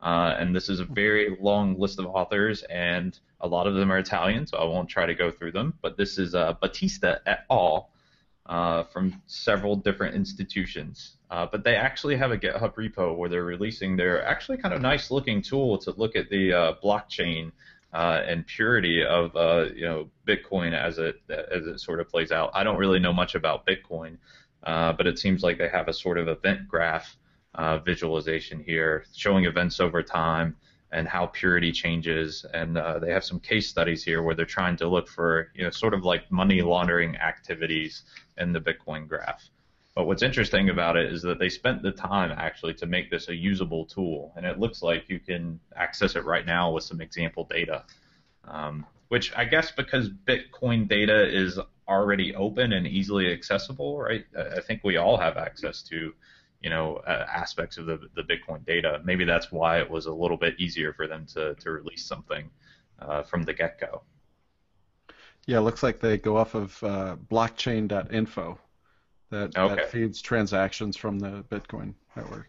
[0.00, 3.90] Uh, and this is a very long list of authors, and a lot of them
[3.90, 5.74] are Italian, so I won't try to go through them.
[5.82, 7.90] But this is uh, Battista et al.
[8.46, 11.16] Uh, from several different institutions.
[11.30, 14.80] Uh, but they actually have a GitHub repo where they're releasing their actually kind of
[14.80, 17.52] nice looking tool to look at the uh, blockchain
[17.92, 19.34] uh, and purity of
[19.76, 22.50] you know Bitcoin as it as it sort of plays out.
[22.54, 24.16] I don't really know much about Bitcoin,
[24.64, 27.18] but it seems like they have a sort of event graph
[27.54, 30.56] uh, visualization here, showing events over time
[30.90, 32.46] and how purity changes.
[32.54, 35.64] And uh, they have some case studies here where they're trying to look for, you
[35.64, 38.04] know, sort of like money laundering activities
[38.38, 39.48] in the Bitcoin graph.
[39.94, 43.28] But what's interesting about it is that they spent the time actually to make this
[43.28, 47.00] a usable tool, and it looks like you can access it right now with some
[47.00, 47.84] example data.
[48.44, 51.58] Um, which I guess because Bitcoin data is
[51.88, 54.24] already open and easily accessible, right?
[54.36, 56.14] I think we all have access to
[56.60, 59.00] you know uh, aspects of the the Bitcoin data.
[59.04, 62.50] Maybe that's why it was a little bit easier for them to to release something
[63.00, 64.02] uh, from the get go.
[65.46, 68.58] Yeah, it looks like they go off of uh, blockchain.info
[69.30, 69.74] that, okay.
[69.74, 72.48] that feeds transactions from the Bitcoin network.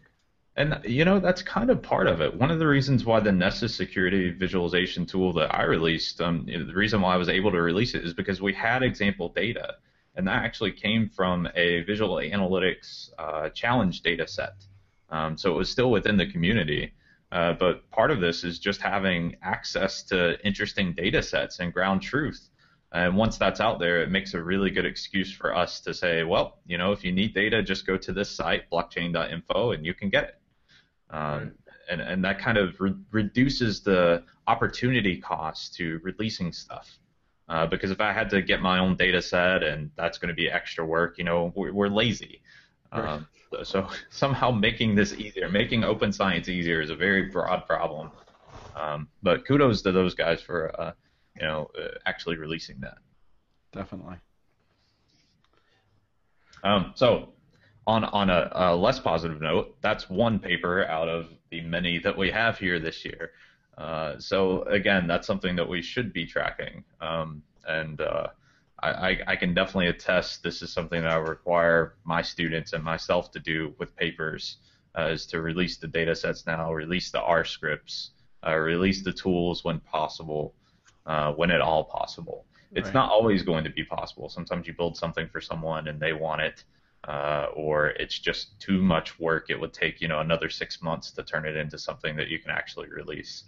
[0.56, 2.34] And you know that's kind of part of it.
[2.34, 6.74] One of the reasons why the Nessus security visualization tool that I released, um, the
[6.74, 9.76] reason why I was able to release it is because we had example data
[10.14, 14.54] and that actually came from a visual analytics uh, challenge data set.
[15.08, 16.92] Um, so it was still within the community,
[17.32, 22.02] uh, but part of this is just having access to interesting data sets and ground
[22.02, 22.48] truth.
[22.92, 26.24] And once that's out there, it makes a really good excuse for us to say,
[26.24, 29.94] well, you know, if you need data, just go to this site, blockchain.info, and you
[29.94, 30.34] can get it.
[31.10, 31.52] Um,
[31.88, 36.99] and, and that kind of re- reduces the opportunity cost to releasing stuff.
[37.50, 40.34] Uh, because if I had to get my own data set and that's going to
[40.34, 42.42] be extra work, you know, we're, we're lazy.
[42.92, 43.26] Um,
[43.64, 48.12] so somehow making this easier, making open science easier is a very broad problem.
[48.76, 50.92] Um, but kudos to those guys for, uh,
[51.34, 52.98] you know, uh, actually releasing that.
[53.72, 54.16] Definitely.
[56.62, 57.30] Um, so
[57.84, 62.16] on on a, a, less positive note, that's one paper out of the many that
[62.16, 63.32] we have here this year.
[63.80, 68.26] Uh, so again, that's something that we should be tracking, um, and uh,
[68.82, 73.30] I, I, can definitely attest this is something that I require my students and myself
[73.32, 74.58] to do with papers,
[74.98, 78.10] uh, is to release the data sets now, release the R scripts,
[78.46, 80.54] uh, release the tools when possible,
[81.06, 82.44] uh, when at all possible.
[82.72, 82.94] It's right.
[82.94, 84.28] not always going to be possible.
[84.28, 86.64] Sometimes you build something for someone and they want it.
[87.08, 89.48] Uh, or it's just too much work.
[89.48, 92.38] It would take you know another six months to turn it into something that you
[92.38, 93.44] can actually release.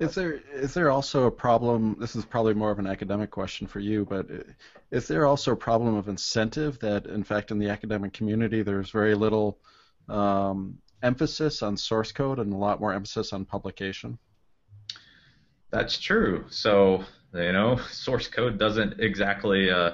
[0.00, 1.96] Is there is there also a problem?
[2.00, 4.26] This is probably more of an academic question for you, but
[4.90, 8.90] is there also a problem of incentive that, in fact, in the academic community, there's
[8.90, 9.58] very little
[10.08, 14.18] um, emphasis on source code and a lot more emphasis on publication?
[15.70, 16.46] That's true.
[16.48, 19.92] So you know, source code doesn't exactly uh,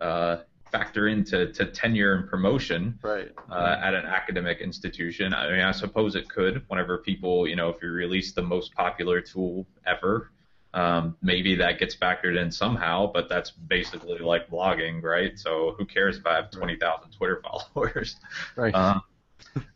[0.00, 0.38] uh,
[0.74, 3.30] factor into to tenure and promotion right.
[3.48, 5.32] uh, at an academic institution.
[5.32, 6.64] I mean, I suppose it could.
[6.66, 10.32] Whenever people, you know, if you release the most popular tool ever,
[10.74, 13.08] um, maybe that gets factored in somehow.
[13.12, 15.38] But that's basically like blogging, right?
[15.38, 18.16] So who cares if I have twenty thousand Twitter followers?
[18.56, 18.74] Right.
[18.74, 18.98] Uh,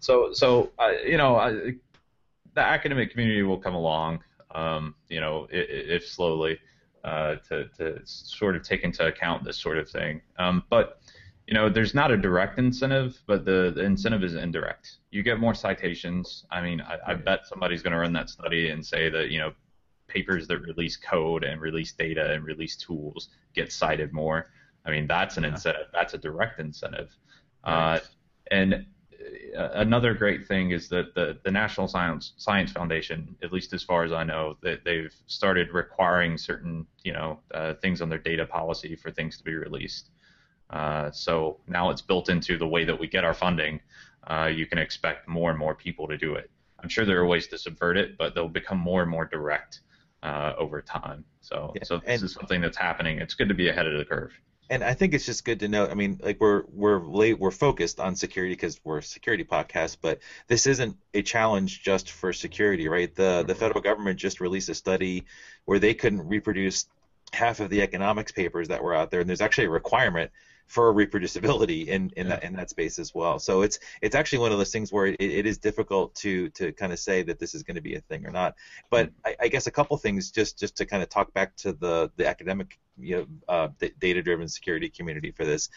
[0.01, 1.53] so so uh, you know, I,
[2.55, 4.25] the academic community will come along.
[4.53, 6.59] Um, you know, if, if slowly
[7.05, 10.21] uh, to, to sort of take into account this sort of thing.
[10.39, 11.01] Um, but
[11.47, 14.97] you know, there's not a direct incentive, but the, the incentive is indirect.
[15.11, 16.45] You get more citations.
[16.51, 19.39] I mean, I, I bet somebody's going to run that study and say that you
[19.39, 19.53] know,
[20.09, 24.51] papers that release code and release data and release tools get cited more.
[24.85, 25.87] I mean, that's an incentive.
[25.93, 27.17] That's a direct incentive.
[27.67, 27.97] Right.
[27.97, 28.01] Uh,
[28.51, 28.87] and
[29.55, 34.05] another great thing is that the, the National Science Science Foundation, at least as far
[34.05, 38.47] as I know, that they've started requiring certain you know uh, things on their data
[38.47, 40.11] policy for things to be released.
[40.71, 43.81] Uh, so now it's built into the way that we get our funding.
[44.27, 46.51] Uh, you can expect more and more people to do it.
[46.81, 49.81] I'm sure there are ways to subvert it, but they'll become more and more direct
[50.23, 51.25] uh, over time.
[51.41, 53.19] So Yeah, so this is something that's happening.
[53.19, 54.33] It's good to be ahead of the curve.
[54.71, 55.91] And I think it's just good to note.
[55.91, 59.99] I mean, like we're we're late, we're focused on security because we're a security podcast,
[60.01, 63.15] but this isn't a challenge just for security, right?
[63.15, 63.61] The the mm-hmm.
[63.61, 65.25] federal government just released a study
[65.65, 66.87] where they couldn't reproduce
[67.33, 70.31] half of the economics papers that were out there, and there's actually a requirement
[70.69, 72.37] for reproducibility in in Yeah.
[72.37, 73.39] that in that space as well.
[73.41, 76.73] So it's it's actually one of those things where it, it is difficult to to
[76.73, 78.55] kind of say that this is going to be a thing or not.
[78.91, 81.73] But I, I guess a couple things just just to kind of talk back to
[81.73, 85.71] the the academic you know uh, data driven security community for this.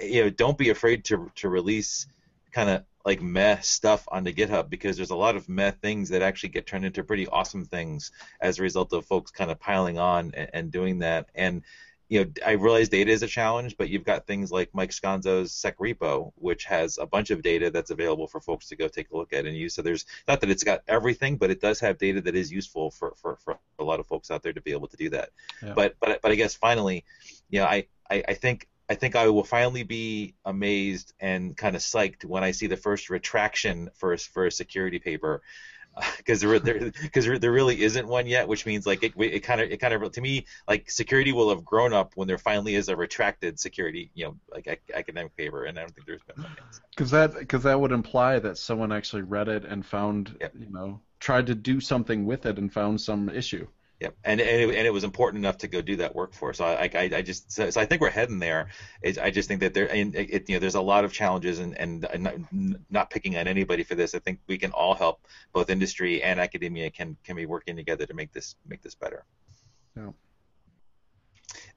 [0.00, 2.06] You know, don't be afraid to to release
[2.52, 6.22] kind of like meh stuff onto GitHub because there's a lot of meh things that
[6.22, 9.98] actually get turned into pretty awesome things as a result of folks kind of piling
[9.98, 11.28] on and, and doing that.
[11.34, 11.62] And
[12.08, 15.52] you know, I realize data is a challenge, but you've got things like Mike Sconzo's
[15.52, 19.16] SecRepo, which has a bunch of data that's available for folks to go take a
[19.16, 19.74] look at and use.
[19.74, 22.90] So there's not that it's got everything, but it does have data that is useful
[22.90, 25.30] for, for, for a lot of folks out there to be able to do that.
[25.62, 25.74] Yeah.
[25.74, 27.04] But but but I guess finally,
[27.50, 31.76] you know, I, I, I think I think I will finally be amazed and kind
[31.76, 35.42] of psyched when I see the first retraction for a, for a security paper.
[36.18, 39.60] Because there, because there, there really isn't one yet, which means like it, it kind
[39.60, 42.74] of, it kind of, to me, like security will have grown up when there finally
[42.74, 46.36] is a retracted security, you know, like academic paper, and I don't think there's been
[46.42, 46.52] one.
[46.90, 50.54] Because that because that would imply that someone actually read it and found Yep.
[50.58, 53.66] you know tried to do something with it and found some issue.
[54.00, 56.52] Yep, and and it, and it was important enough to go do that work for.
[56.54, 58.68] So I I, I just so, so I think we're heading there.
[59.02, 61.58] It's, I just think that there and it, you know there's a lot of challenges
[61.58, 62.34] and and not,
[62.90, 64.14] not picking on anybody for this.
[64.14, 65.26] I think we can all help.
[65.52, 69.24] Both industry and academia can can be working together to make this make this better.
[69.96, 70.10] Yeah.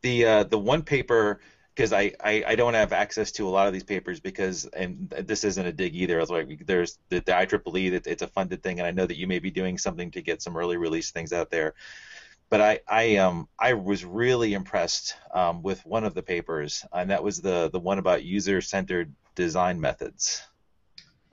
[0.02, 1.40] The uh, the one paper
[1.76, 5.10] because I, I, I don't have access to a lot of these papers because and
[5.10, 6.18] this isn't a dig either.
[6.18, 9.06] I was like, there's the, the IEEE that it's a funded thing, and I know
[9.06, 11.74] that you may be doing something to get some early release things out there.
[12.52, 17.10] But I I um I was really impressed um, with one of the papers, and
[17.10, 20.44] that was the the one about user centered design methods.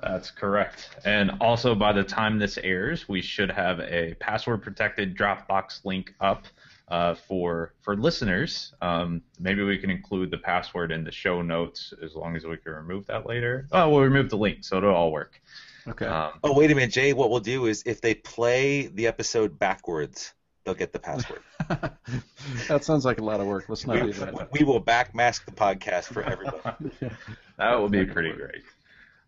[0.01, 0.91] That's correct.
[1.05, 6.15] And also, by the time this airs, we should have a password protected Dropbox link
[6.21, 6.45] up
[6.87, 8.73] uh, for for listeners.
[8.81, 12.57] Um, maybe we can include the password in the show notes as long as we
[12.59, 13.67] can remove that later.
[13.73, 15.41] Oh, we'll remove the link, so it'll all work.
[15.89, 16.07] Okay.
[16.07, 17.13] Um, Oh wait a minute, Jay.
[17.13, 20.33] What we'll do is if they play the episode backwards,
[20.69, 21.41] they'll get the password.
[22.69, 23.65] that sounds like a lot of work.
[23.71, 24.53] Let's not we, do that.
[24.53, 26.91] we will backmask the podcast for everybody.
[27.57, 28.63] That would be pretty great.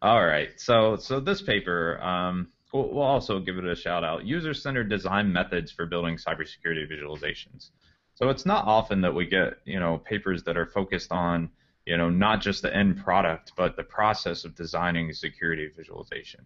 [0.03, 4.25] All right, so so this paper, um, we'll, we'll also give it a shout out.
[4.25, 7.71] User-centered design methods for building cybersecurity visualizations.
[8.15, 11.51] So it's not often that we get you know papers that are focused on
[11.87, 16.45] you know not just the end product but the process of designing a security visualization.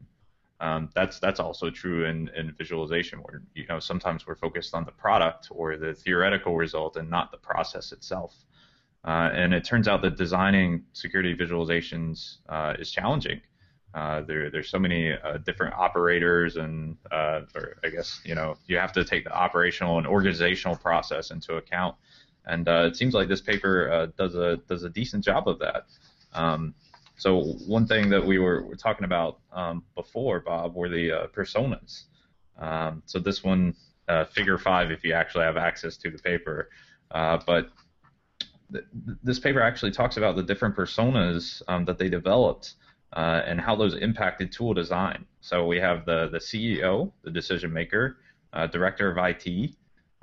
[0.60, 4.84] Um, that's that's also true in, in visualization where you know sometimes we're focused on
[4.84, 8.34] the product or the theoretical result and not the process itself.
[9.04, 13.40] Uh, and it turns out that designing security visualizations uh, is challenging.
[13.92, 18.56] Uh, there, there's so many uh, different operators, and uh, or I guess you know
[18.66, 21.96] you have to take the operational and organizational process into account.
[22.46, 25.86] And uh, it seems like this paper does a does a decent job of that.
[26.32, 26.74] Um,
[27.16, 31.26] so one thing that we were, were talking about um, before, Bob, were the uh,
[31.28, 32.04] personas.
[32.58, 33.74] Um, so this one,
[34.08, 36.70] uh, Figure Five, if you actually have access to the paper,
[37.10, 37.70] uh, but
[38.72, 38.84] th-
[39.22, 42.74] this paper actually talks about the different personas um, that they developed
[43.14, 45.24] uh, and how those impacted tool design.
[45.40, 48.18] So we have the the CEO, the decision maker,
[48.52, 49.70] uh, director of IT,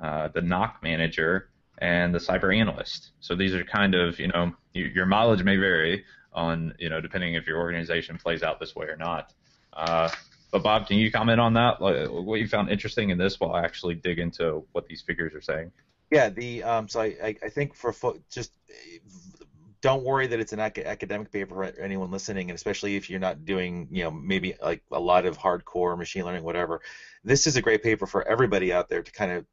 [0.00, 3.12] uh, the NOC manager, and the cyber analyst.
[3.20, 6.04] So these are kind of you know you, your mileage may vary
[6.34, 9.32] on you know depending if your organization plays out this way or not.
[9.72, 10.10] Uh,
[10.50, 11.80] but Bob, can you comment on that?
[11.80, 15.34] Like, what you found interesting in this while I actually dig into what these figures
[15.34, 15.72] are saying?
[16.10, 18.52] Yeah, the um, so I, I, think for fo- just
[19.80, 23.18] don't worry that it's an ac- academic paper for anyone listening, and especially if you're
[23.18, 26.82] not doing you know maybe like a lot of hardcore machine learning whatever.
[27.24, 29.46] This is a great paper for everybody out there to kind of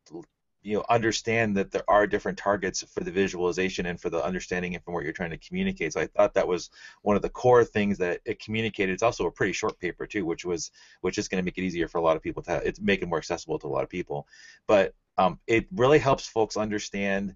[0.61, 4.75] you know understand that there are different targets for the visualization and for the understanding
[4.75, 5.93] and from what you're trying to communicate.
[5.93, 6.69] So I thought that was
[7.01, 8.93] one of the core things that it communicated.
[8.93, 11.63] It's also a pretty short paper too, which was which is going to make it
[11.63, 13.83] easier for a lot of people to it's make it more accessible to a lot
[13.83, 14.27] of people.
[14.67, 17.35] But um, it really helps folks understand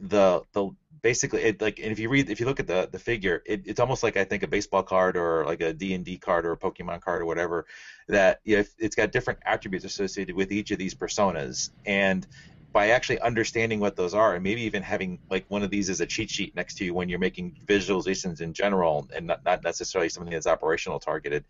[0.00, 0.70] the the
[1.02, 3.62] basically it like and if you read if you look at the the figure it,
[3.66, 6.44] it's almost like I think a baseball card or like a D and D card
[6.44, 7.66] or a Pokemon card or whatever
[8.08, 11.70] that if it's got different attributes associated with each of these personas.
[11.86, 12.26] And
[12.72, 16.00] by actually understanding what those are and maybe even having like one of these as
[16.00, 19.64] a cheat sheet next to you when you're making visualizations in general and not, not
[19.64, 21.44] necessarily something that's operational targeted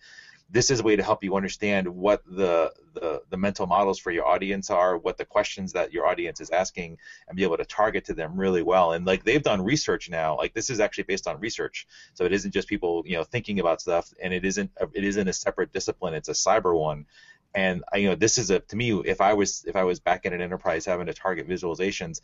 [0.51, 4.11] this is a way to help you understand what the, the the mental models for
[4.11, 7.65] your audience are, what the questions that your audience is asking, and be able to
[7.65, 8.93] target to them really well.
[8.93, 12.33] And like they've done research now, like this is actually based on research, so it
[12.33, 15.73] isn't just people you know thinking about stuff, and it isn't it isn't a separate
[15.73, 16.15] discipline.
[16.15, 17.07] It's a cyber one
[17.55, 20.27] and you know this is a to me if i was if i was back
[20.27, 22.21] in an enterprise having to target visualizations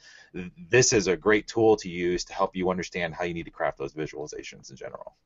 [0.70, 3.50] this is a great tool to use to help you understand how you need to
[3.50, 5.16] craft those visualizations in general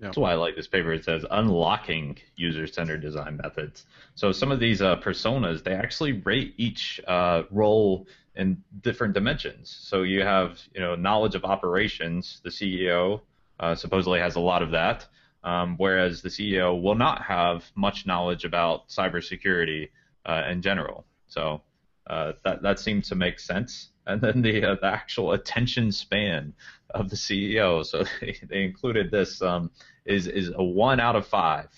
[0.00, 0.92] That's why I like this paper.
[0.92, 3.84] It says unlocking user-centered design methods.
[4.14, 9.76] So some of these uh, personas, they actually rate each uh, role in different dimensions.
[9.82, 12.40] So you have, you know, knowledge of operations.
[12.42, 13.20] The CEO
[13.58, 15.06] uh, supposedly has a lot of that
[15.44, 19.90] um, whereas the CEO will not have much knowledge about cybersecurity
[20.26, 21.04] uh, in general.
[21.28, 21.62] So
[22.06, 23.89] uh, that that seems to make sense.
[24.06, 26.54] And then the uh, the actual attention span
[26.90, 27.84] of the CEO.
[27.84, 29.70] So they, they included this um,
[30.04, 31.68] is is a one out of five.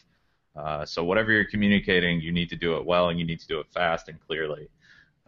[0.55, 3.47] Uh, so whatever you're communicating, you need to do it well and you need to
[3.47, 4.69] do it fast and clearly.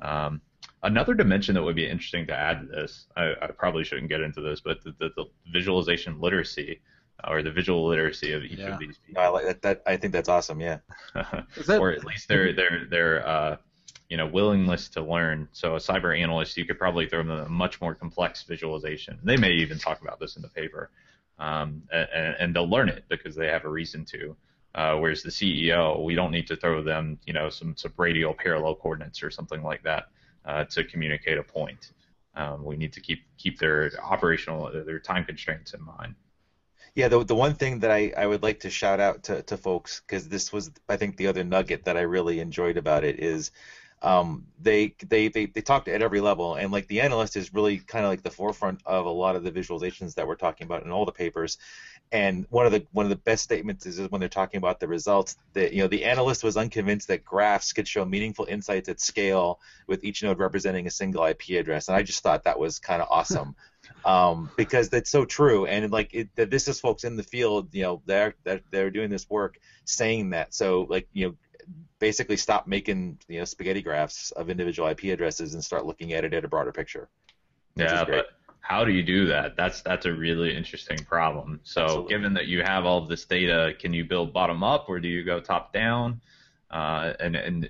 [0.01, 0.43] Um,
[0.83, 4.21] another dimension that would be interesting to add to this, I, I probably shouldn't get
[4.21, 6.81] into this, but the, the, the visualization literacy
[7.29, 8.75] or the visual literacy of each yeah.
[8.75, 9.23] of these people.
[9.23, 9.83] I like that, that.
[9.87, 10.61] I think that's awesome.
[10.61, 10.79] Yeah.
[11.15, 11.79] that...
[11.81, 13.57] or at least their their their uh,
[14.09, 15.49] you know willingness to learn.
[15.53, 19.19] So a cyber analyst, you could probably throw them a much more complex visualization.
[19.23, 20.91] They may even talk about this in the paper,
[21.39, 24.37] um, and, and they'll learn it because they have a reason to.
[24.75, 28.35] Uh, whereas the CEO, we don't need to throw them, you know, some, some radial
[28.35, 30.09] parallel coordinates or something like that
[30.45, 31.93] uh, to communicate a point.
[32.35, 36.17] Um, we need to keep keep their operational their time constraints in mind.
[36.97, 39.57] Yeah, the the one thing that I, I would like to shout out to, to
[39.57, 43.21] folks because this was I think the other nugget that I really enjoyed about it
[43.21, 43.53] is
[44.05, 47.79] um, they, they they they talked at every level and like the analyst is really
[47.79, 50.85] kind of like the forefront of a lot of the visualizations that we're talking about
[50.85, 51.57] in all the papers
[52.13, 54.87] and one of the one of the best statements is, when they're talking about the
[54.87, 59.01] results that you know the analyst was unconvinced that graphs could show meaningful insights at
[59.01, 62.79] scale with each node representing a single IP address and I just thought that was
[62.79, 63.57] kind of awesome
[64.05, 65.67] um, because that's so true.
[65.67, 69.11] And like it, this is folks in the field, you know, they're, they're they're doing
[69.11, 70.55] this work saying that.
[70.55, 71.35] So like you know,
[71.99, 76.25] basically stop making you know spaghetti graphs of individual IP addresses and start looking at
[76.25, 77.09] it at a broader picture.
[77.77, 78.27] Yeah, but
[78.61, 79.57] how do you do that?
[79.57, 81.61] That's that's a really interesting problem.
[81.65, 82.15] So Absolutely.
[82.15, 85.09] given that you have all of this data, can you build bottom up or do
[85.09, 86.21] you go top down?
[86.71, 87.69] Uh, and and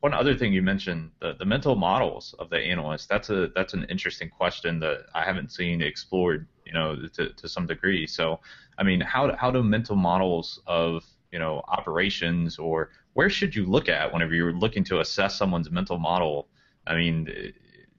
[0.00, 3.74] one other thing you mentioned the, the mental models of the analyst that's a that's
[3.74, 8.40] an interesting question that I haven't seen explored you know to, to some degree so
[8.76, 13.64] I mean how how do mental models of you know operations or where should you
[13.64, 16.48] look at whenever you're looking to assess someone's mental model?
[16.86, 17.52] I mean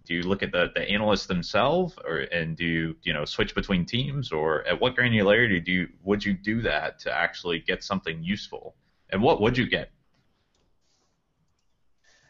[0.06, 3.56] do you look at the, the analysts themselves or and do you you know switch
[3.56, 7.84] between teams or at what granularity do you would you do that to actually get
[7.84, 8.76] something useful?
[9.10, 9.92] And what would you get?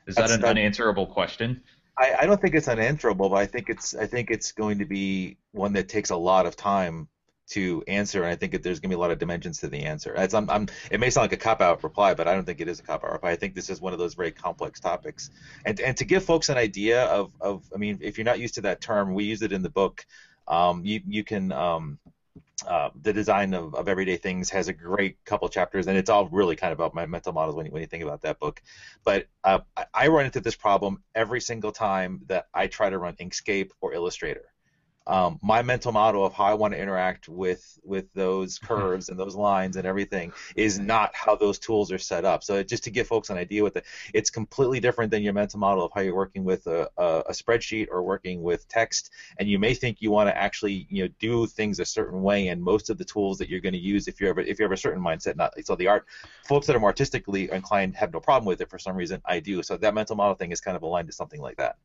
[0.07, 1.61] Is that an that, unanswerable question?
[1.97, 4.85] I, I don't think it's unanswerable, but I think it's I think it's going to
[4.85, 7.07] be one that takes a lot of time
[7.47, 9.67] to answer, and I think that there's going to be a lot of dimensions to
[9.67, 10.15] the answer.
[10.17, 12.67] I'm, I'm, it may sound like a cop out reply, but I don't think it
[12.67, 13.31] is a cop out reply.
[13.31, 15.29] I think this is one of those very complex topics.
[15.65, 18.55] And and to give folks an idea of, of I mean, if you're not used
[18.55, 20.05] to that term, we use it in the book.
[20.47, 21.99] Um, you you can um,
[22.67, 26.27] uh, the design of, of everyday things has a great couple chapters, and it's all
[26.29, 28.61] really kind of about my mental models when you, when you think about that book.
[29.03, 29.59] But uh,
[29.93, 33.93] I run into this problem every single time that I try to run Inkscape or
[33.93, 34.54] Illustrator
[35.07, 38.73] um, my mental model of how I want to interact with with those mm-hmm.
[38.73, 42.43] curves and those lines and everything is not how those tools are set up.
[42.43, 45.59] So just to give folks an idea with it, it's completely different than your mental
[45.59, 49.11] model of how you're working with a, a, a spreadsheet or working with text.
[49.37, 52.47] And you may think you want to actually you know do things a certain way,
[52.47, 54.63] and most of the tools that you're going to use if you a, if you
[54.63, 56.05] have a certain mindset, not so the art
[56.47, 59.21] folks that are more artistically inclined have no problem with it for some reason.
[59.25, 59.61] I do.
[59.61, 61.77] So that mental model thing is kind of aligned to something like that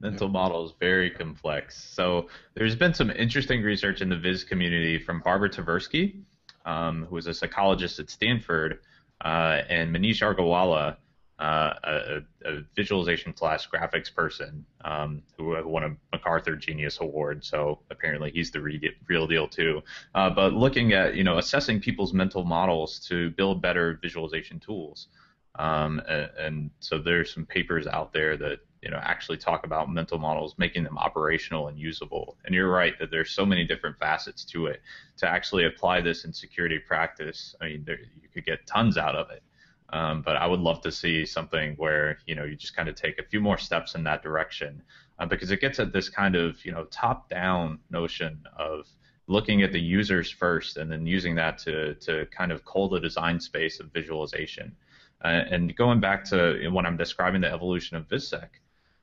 [0.00, 1.82] mental model is very complex.
[1.94, 6.20] So there's been some interesting research in the Viz community from Barbara Tversky,
[6.64, 8.80] um, who is a psychologist at Stanford,
[9.24, 10.96] uh, and Maneesh Agrawala,
[11.38, 17.44] uh, a, a, visualization class graphics person um, who won a MacArthur Genius Award.
[17.44, 19.82] So apparently he's the re- real deal too.
[20.16, 25.06] Uh, but looking at you know assessing people's mental models to build better visualization tools.
[25.54, 29.90] Um, and, and, so there's some papers out there that you know actually talk about
[29.90, 32.36] mental models making them operational and usable.
[32.44, 34.80] And you're right that there's so many different facets to it.
[35.18, 39.14] To actually apply this in security practice i mean there, you could get tons out
[39.14, 39.42] of it.
[39.90, 42.94] Um, but i would love to see something where you know you just kind of
[42.94, 44.82] take a few more steps in that direction.
[45.18, 48.86] Uh, because it gets at this kind of you know top down notion of
[49.28, 53.00] looking at the users first and then using that to to kind of cull the
[53.00, 54.74] design space of visualization.
[55.24, 58.48] Uh, and going back to when I'm describing the evolution of VizSec,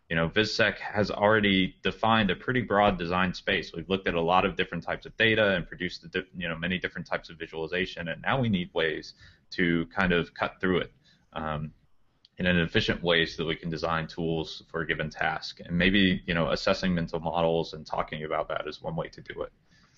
[0.10, 3.72] you know, VizSec has already defined a pretty broad design space.
[3.74, 6.06] We've looked at a lot of different types of data and produced,
[6.38, 9.14] you know, many different types of visualization, and now we need ways
[9.52, 10.92] to kind of cut through it
[11.34, 11.72] um,
[12.38, 15.60] in an efficient way so that we can design tools for a given task.
[15.66, 19.22] And maybe, you know, assessing mental models and talking about that is one way to
[19.22, 19.52] do it.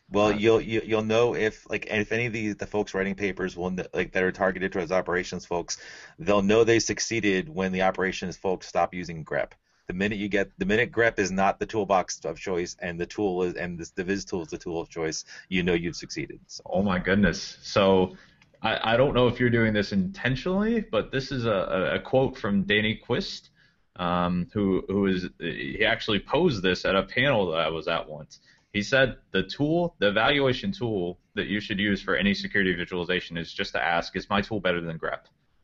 [0.10, 2.94] Well, you'll you, will you will know if like if any of these the folks
[2.94, 5.80] writing papers will like that are targeted towards operations folks,
[6.18, 9.52] they'll know they succeeded when the operations folks stop using grep.
[9.88, 13.06] The minute you get the minute grep is not the toolbox of choice and the
[13.06, 15.96] tool is and this, the viz tool is the tool of choice, you know you've
[15.96, 16.42] succeeded.
[16.48, 16.64] So.
[16.66, 17.58] Oh my goodness!
[17.62, 18.18] So
[18.62, 22.38] I, I don't know if you're doing this intentionally, but this is a, a quote
[22.38, 23.52] from Danny Quist,
[23.96, 28.10] um, who who is he actually posed this at a panel that I was at
[28.10, 28.42] once.
[28.74, 33.38] He said the tool, the evaluation tool that you should use for any security visualization
[33.38, 35.22] is just to ask, is my tool better than grep?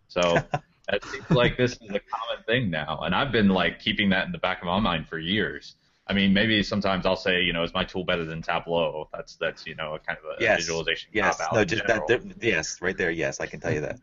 [0.08, 0.38] So
[0.94, 4.26] It seems like this is a common thing now, and I've been like keeping that
[4.26, 5.76] in the back of my mind for years.
[6.06, 9.10] I mean, maybe sometimes I'll say, you know, is my tool better than Tableau?
[9.14, 10.60] That's that's you know a kind of a yes.
[10.60, 11.10] visualization.
[11.14, 12.36] Yes, no, just that.
[12.42, 13.12] Yes, right there.
[13.12, 14.00] Yes, I can tell you that.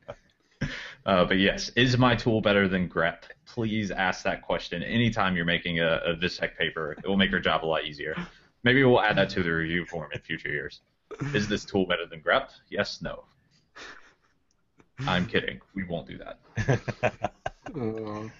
[1.06, 3.22] uh, but yes, is my tool better than grep?
[3.46, 6.92] Please ask that question anytime you're making a, a VizSec paper.
[6.92, 8.14] It will make your job a lot easier.
[8.62, 10.80] Maybe we'll add that to the review form in future years.
[11.34, 12.50] Is this tool better than grep?
[12.68, 13.24] Yes, no.
[15.06, 15.60] I'm kidding.
[15.74, 16.80] We won't do that.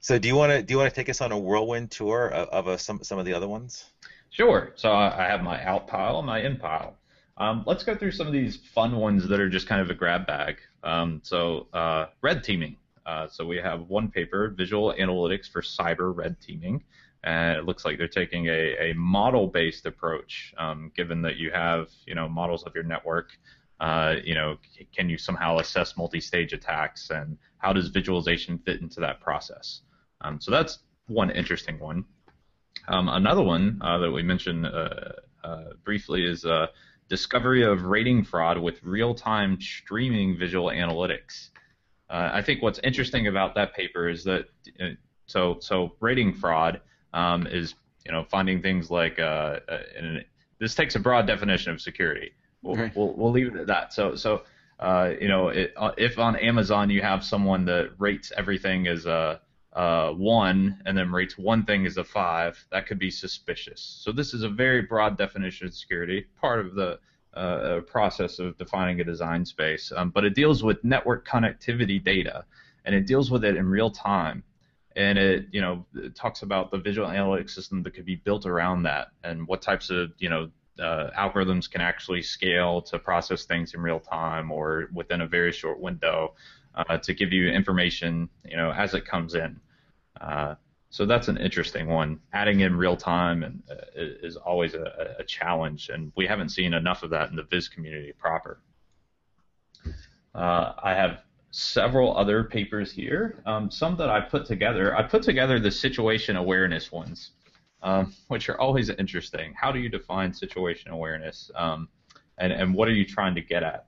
[0.00, 2.28] so do you want to do you want to take us on a whirlwind tour
[2.28, 3.84] of, of a, some some of the other ones?
[4.30, 4.72] Sure.
[4.74, 6.96] So I have my out pile, and my in pile.
[7.36, 9.94] Um, let's go through some of these fun ones that are just kind of a
[9.94, 10.56] grab bag.
[10.82, 12.76] Um, so uh, red teaming.
[13.06, 16.82] Uh, so we have one paper, visual analytics for cyber red teaming,
[17.22, 21.88] and it looks like they're taking a, a model-based approach, um, given that you have
[22.06, 23.30] you know models of your network
[23.80, 24.56] uh, you know,
[24.94, 29.82] can you somehow assess multi-stage attacks, and how does visualization fit into that process?
[30.20, 32.04] Um, so that's one interesting one.
[32.88, 34.88] Um, another one uh, that we mentioned uh,
[35.42, 36.66] uh briefly is uh,
[37.08, 41.50] discovery of rating fraud with real-time streaming visual analytics.
[42.08, 44.46] Uh, I think what's interesting about that paper is that
[45.26, 46.80] so so rating fraud
[47.12, 47.74] um, is
[48.06, 49.16] you know finding things like
[50.60, 52.32] this takes a broad definition of security.
[52.64, 52.92] We'll, okay.
[52.96, 53.92] we'll, we'll leave it at that.
[53.92, 54.42] So so
[54.80, 59.04] uh, you know it, uh, if on Amazon you have someone that rates everything as
[59.06, 59.40] a,
[59.74, 64.00] a one and then rates one thing as a five, that could be suspicious.
[64.02, 66.98] So this is a very broad definition of security, part of the
[67.34, 69.92] uh, process of defining a design space.
[69.94, 72.44] Um, but it deals with network connectivity data,
[72.86, 74.42] and it deals with it in real time
[74.96, 78.46] and it you know it talks about the visual analytics system that could be built
[78.46, 80.48] around that and what types of you know
[80.80, 85.52] uh, algorithms can actually scale to process things in real time or within a very
[85.52, 86.34] short window
[86.74, 89.60] uh, to give you information, you know, as it comes in.
[90.20, 90.54] Uh,
[90.90, 92.20] so that's an interesting one.
[92.32, 96.72] Adding in real time and uh, is always a, a, challenge, and we haven't seen
[96.72, 98.60] enough of that in the Viz community proper.
[100.34, 101.20] Uh, I have
[101.50, 103.42] several other papers here.
[103.46, 104.96] Um, some that I put together.
[104.96, 107.30] I put together the situation awareness ones
[107.84, 109.54] um, which are always interesting.
[109.54, 111.88] How do you define situation awareness, um,
[112.38, 113.86] and and what are you trying to get at?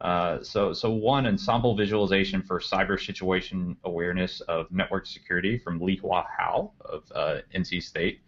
[0.00, 6.24] Uh, so so one ensemble visualization for cyber situation awareness of network security from Lihua
[6.36, 8.20] Hao of uh, NC State.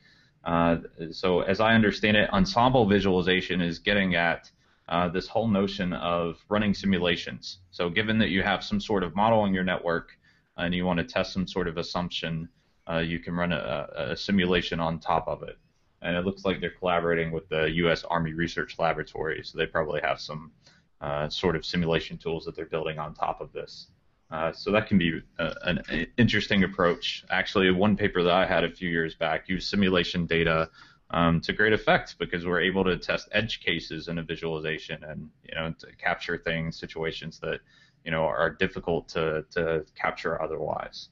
[0.45, 0.79] Uh,
[1.11, 4.51] so as I understand it, ensemble visualization is getting at
[4.89, 7.59] uh, this whole notion of running simulations.
[7.71, 10.11] So given that you have some sort of model in your network
[10.57, 12.49] and you want to test some sort of assumption,
[12.91, 15.59] uh, you can run a, a, simulation on top of it.
[16.01, 18.05] And it looks like they're collaborating with the U.S.
[18.05, 20.53] Army Research Laboratory, so they probably have some
[21.01, 23.89] uh, sort of simulation tools that they're building on top of this.
[24.31, 27.25] Uh, so that can be a, an interesting approach.
[27.31, 30.71] Actually, one paper that I had a few years back used simulation data
[31.11, 35.31] um, to great effect because we're able to test edge cases in a visualization and
[35.45, 37.61] you know to capture things, situations that
[38.05, 41.09] you know are difficult to to capture otherwise.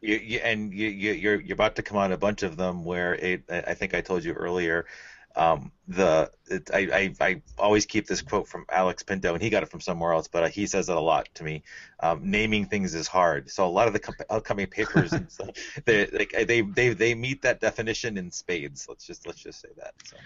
[0.00, 2.84] You, you, and you, you, you're you're about to come on a bunch of them
[2.84, 4.86] where it, I think I told you earlier.
[5.34, 9.50] Um, the it, I, I, I always keep this quote from Alex Pinto, and he
[9.50, 11.62] got it from somewhere else, but he says it a lot to me.
[12.00, 15.50] Um, naming things is hard, so a lot of the comp- upcoming papers, stuff,
[15.84, 18.86] they, like, they they they meet that definition in spades.
[18.88, 19.92] Let's just let's just say that.
[20.04, 20.16] So.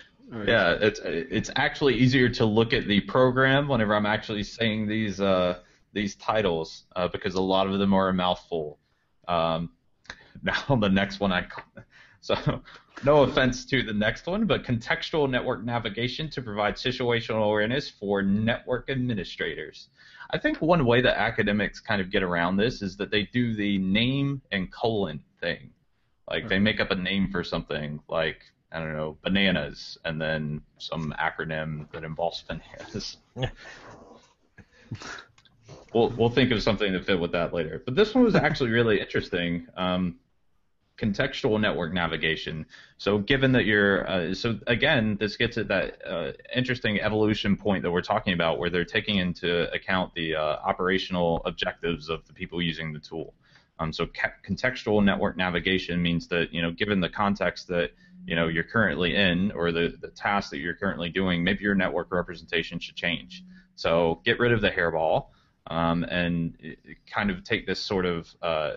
[0.46, 5.20] Yeah, it's it's actually easier to look at the program whenever I'm actually saying these
[5.20, 5.58] uh,
[5.92, 8.78] these titles uh, because a lot of them are a mouthful.
[9.30, 9.70] Um,
[10.42, 11.46] now the next one I
[12.22, 12.34] So,
[13.02, 18.20] no offense to the next one, but contextual network navigation to provide situational awareness for
[18.20, 19.88] network administrators.
[20.30, 23.54] I think one way that academics kind of get around this is that they do
[23.54, 25.70] the name and colon thing.
[26.28, 30.60] Like they make up a name for something, like I don't know, bananas, and then
[30.76, 33.16] some acronym that involves bananas.
[35.94, 37.82] we'll we'll think of something to fit with that later.
[37.84, 39.66] But this one was actually really interesting.
[39.76, 40.18] Um,
[41.00, 42.66] contextual network navigation.
[42.98, 47.82] So given that you're, uh, so again, this gets at that uh, interesting evolution point
[47.84, 52.34] that we're talking about, where they're taking into account the uh, operational objectives of the
[52.34, 53.34] people using the tool.
[53.78, 57.92] Um, so ca- contextual network navigation means that you know, given the context that
[58.26, 61.74] you know you're currently in, or the the task that you're currently doing, maybe your
[61.74, 63.42] network representation should change.
[63.76, 65.28] So get rid of the hairball.
[65.70, 66.56] Um, and
[67.06, 68.72] kind of take this sort of, uh,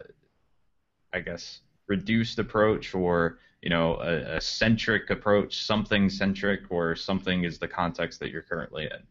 [1.12, 7.46] I guess, reduced approach or you know a, a, centric approach, something centric, or something
[7.46, 9.04] is the context that you're currently in.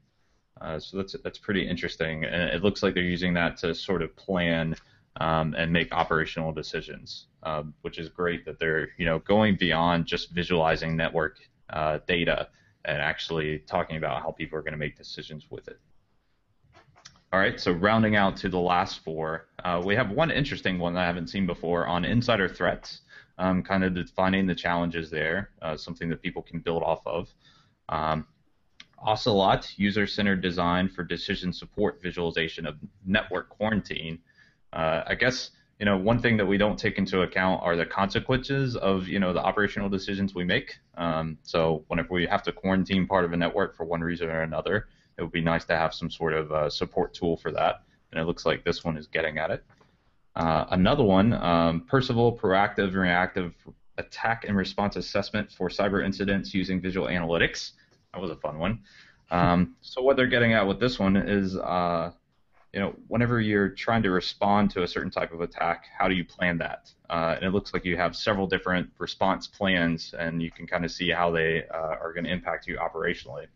[0.60, 4.02] Uh, so that's that's pretty interesting, and it looks like they're using that to sort
[4.02, 4.76] of plan
[5.20, 10.06] um, and make operational decisions, um, which is great that they're you know going beyond
[10.06, 11.38] just visualizing network
[11.70, 12.48] uh, data
[12.84, 15.78] and actually talking about how people are going to make decisions with it.
[17.32, 20.92] All right, so rounding out to the last four, uh, we have one interesting one
[20.92, 23.00] that I haven't seen before on insider threats,
[23.38, 27.32] um, kind of defining the challenges there, uh, something that people can build off of.
[27.88, 28.26] Um,
[28.98, 32.76] Ocelot, user-centered design for decision support visualization of
[33.06, 34.18] network quarantine.
[34.74, 37.86] Uh, I guess you know one thing that we don't take into account are the
[37.86, 40.76] consequences of you know the operational decisions we make.
[40.98, 44.42] Um, so whenever we have to quarantine part of a network for one reason or
[44.42, 44.86] another,
[45.18, 47.82] it would be nice to have some sort of uh, support tool for that.
[48.10, 49.64] And it looks like this one is getting at it.
[50.34, 53.54] Uh, another one, um, Percival Proactive Reactive
[53.98, 57.72] Attack and Response Assessment for Cyber Incidents using Visual Analytics.
[58.12, 58.80] That was a fun one.
[59.30, 62.12] Um, so what they're getting at with this one is, uh,
[62.72, 66.14] you know, whenever you're trying to respond to a certain type of attack, how do
[66.14, 66.90] you plan that?
[67.10, 70.84] Uh, and it looks like you have several different response plans, and you can kind
[70.84, 73.46] of see how they uh, are going to impact you operationally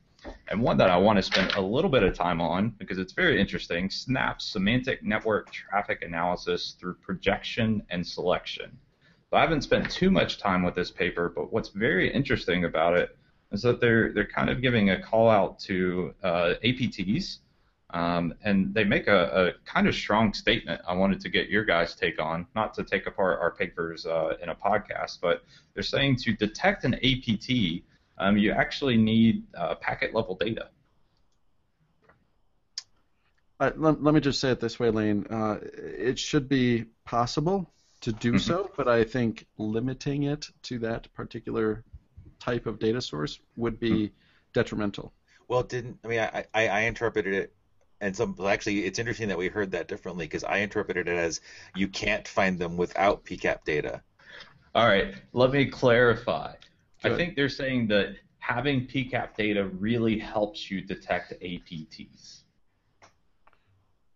[0.49, 3.13] and one that I want to spend a little bit of time on because it's
[3.13, 8.79] very interesting SNAP semantic network traffic analysis through projection and selection.
[9.37, 13.17] I haven't spent too much time with this paper, but what's very interesting about it
[13.53, 17.39] is that they're they're kind of giving a call out to uh, APTs,
[17.91, 20.81] um, and they make a, a, kind of strong statement.
[20.89, 24.37] I wanted to get your guys' take on, not to take apart our papers uh,
[24.43, 27.83] in a podcast, but they're saying to detect an APT
[28.19, 30.69] um, you actually need uh, packet level data.
[33.59, 35.27] Uh, let, let, me just say it this way, Lane.
[35.31, 37.71] Uh, it should be possible
[38.03, 38.39] to do mm-hmm.
[38.39, 41.83] so, but I think limiting it to that particular
[42.39, 44.15] type of data source would be mm-hmm.
[44.53, 45.13] detrimental.
[45.49, 47.55] Well, didn't I mean I, I, I interpreted it
[48.01, 51.41] and so actually it's interesting that we heard that differently because I interpreted it as
[51.75, 54.03] you can't find them without PCAP data.
[54.75, 56.53] All right, let me clarify.
[57.05, 62.43] I think they're saying that having PCAP data really helps you detect APTs.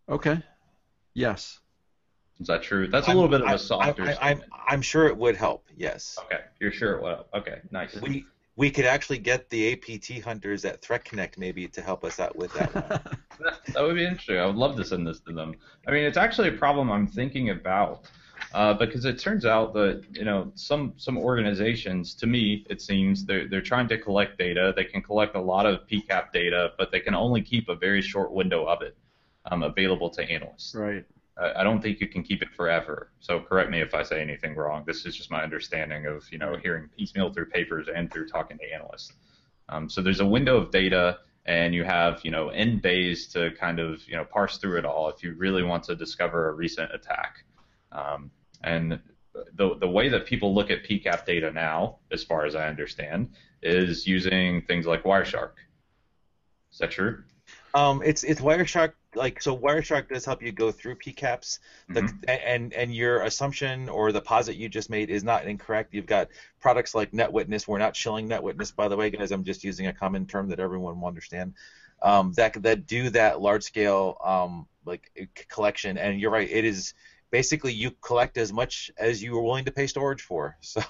[0.09, 0.43] Okay.
[1.15, 1.61] Yes.
[2.41, 2.89] Is that true?
[2.89, 4.05] That's a little I'm, bit of a softer.
[4.05, 5.67] I, I, I'm, I'm sure it would help.
[5.77, 6.19] Yes.
[6.25, 7.27] Okay, you're sure it will.
[7.35, 8.01] Okay, nice.
[8.01, 8.25] We
[8.57, 12.37] we could actually get the APT hunters at Threat Connect maybe to help us out
[12.37, 12.73] with that.
[13.73, 14.39] that would be interesting.
[14.39, 15.55] I would love to send this to them.
[15.87, 18.05] I mean, it's actually a problem I'm thinking about
[18.53, 23.25] uh, because it turns out that you know some some organizations, to me, it seems
[23.25, 24.73] they're they're trying to collect data.
[24.75, 28.03] They can collect a lot of PCAP data, but they can only keep a very
[28.03, 28.97] short window of it
[29.51, 30.75] um, available to analysts.
[30.75, 31.05] Right.
[31.39, 33.11] I, I don't think you can keep it forever.
[33.21, 34.85] So correct me if I say anything wrong.
[34.87, 38.59] This is just my understanding of you know hearing piecemeal through papers and through talking
[38.59, 39.13] to analysts.
[39.69, 43.51] Um, so there's a window of data and you have you know n bays to
[43.53, 46.53] kind of you know parse through it all if you really want to discover a
[46.53, 47.45] recent attack.
[47.93, 48.31] Um,
[48.63, 49.01] and
[49.55, 53.31] the the way that people look at PCAP data now, as far as I understand,
[53.63, 55.53] is using things like Wireshark.
[56.73, 57.23] Is that true?
[57.75, 61.59] Um, it's it's Wireshark like so Wireshark does help you go through PCAPs.
[61.89, 62.25] The, mm-hmm.
[62.29, 65.95] and and your assumption or the posit you just made is not incorrect.
[65.95, 66.29] You've got
[66.61, 67.67] products like NetWitness.
[67.67, 69.31] We're not shilling NetWitness, by the way, guys.
[69.31, 71.55] I'm just using a common term that everyone will understand.
[72.03, 75.99] Um, that that do that large scale um, like collection.
[75.99, 76.95] And you're right, it is
[77.31, 80.57] basically you collect as much as you are willing to pay storage for.
[80.71, 80.81] So,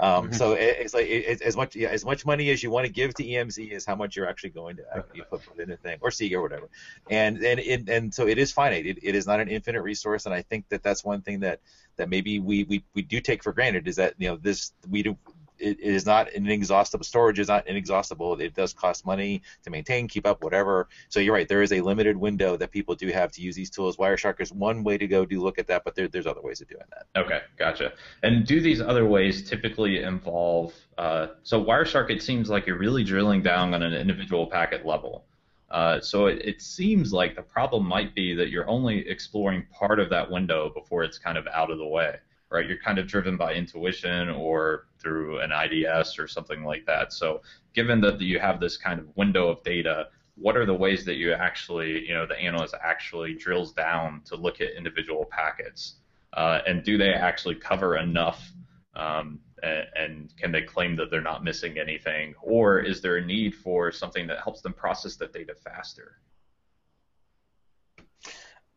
[0.00, 0.32] um, mm-hmm.
[0.34, 2.92] so it, it's like it, as much yeah, as much money as you want to
[2.92, 5.76] give to EMC is how much you're actually going to actually put, put in a
[5.76, 6.68] thing or see or whatever.
[7.08, 8.84] And and and, and so it is finite.
[8.84, 11.60] It, it is not an infinite resource, and I think that that's one thing that
[11.96, 15.02] that maybe we, we, we do take for granted is that you know this we
[15.02, 15.16] do
[15.62, 18.40] it is not inexhaustible storage is not inexhaustible.
[18.40, 20.88] It does cost money to maintain, keep up, whatever.
[21.08, 21.48] So you're right.
[21.48, 23.96] There is a limited window that people do have to use these tools.
[23.96, 26.60] Wireshark is one way to go do look at that, but there, there's other ways
[26.60, 27.20] of doing that.
[27.20, 27.92] Okay, gotcha.
[28.24, 30.74] And do these other ways typically involve?
[30.98, 35.24] Uh, so Wireshark, it seems like you're really drilling down on an individual packet level.
[35.70, 39.98] Uh, so it, it, seems like the problem might be that you're only exploring part
[39.98, 42.16] of that window before it's kind of out of the way
[42.52, 42.66] right?
[42.66, 47.12] You're kind of driven by intuition or through an IDS or something like that.
[47.12, 47.42] So
[47.72, 51.14] given that you have this kind of window of data, what are the ways that
[51.14, 55.96] you actually, you know, the analyst actually drills down to look at individual packets?
[56.34, 58.52] Uh, and do they actually cover enough?
[58.94, 62.34] Um, and, and, can they claim that they're not missing anything?
[62.42, 66.18] Or is there a need for something that helps them process the data faster?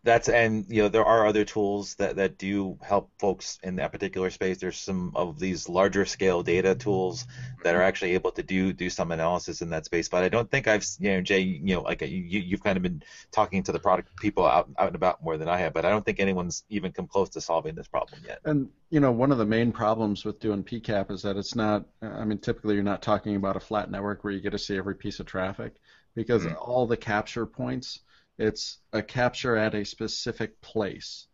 [0.05, 3.91] That's and you know there are other tools that, that do help folks in that
[3.91, 4.59] particular space.
[4.59, 7.25] There's some of these larger scale data tools
[7.63, 10.07] that are actually able to do do some analysis in that space.
[10.07, 12.83] But I don't think I've you know Jay you know like you you've kind of
[12.83, 13.01] been
[13.31, 15.73] talking to the product people out out and about more than I have.
[15.73, 18.41] But I don't think anyone's even come close to solving this problem yet.
[18.45, 21.83] And you know one of the main problems with doing PCAP is that it's not.
[22.03, 24.77] I mean typically you're not talking about a flat network where you get to see
[24.77, 25.73] every piece of traffic
[26.13, 26.55] because mm-hmm.
[26.61, 28.01] all the capture points
[28.38, 31.27] it's a capture at a specific place.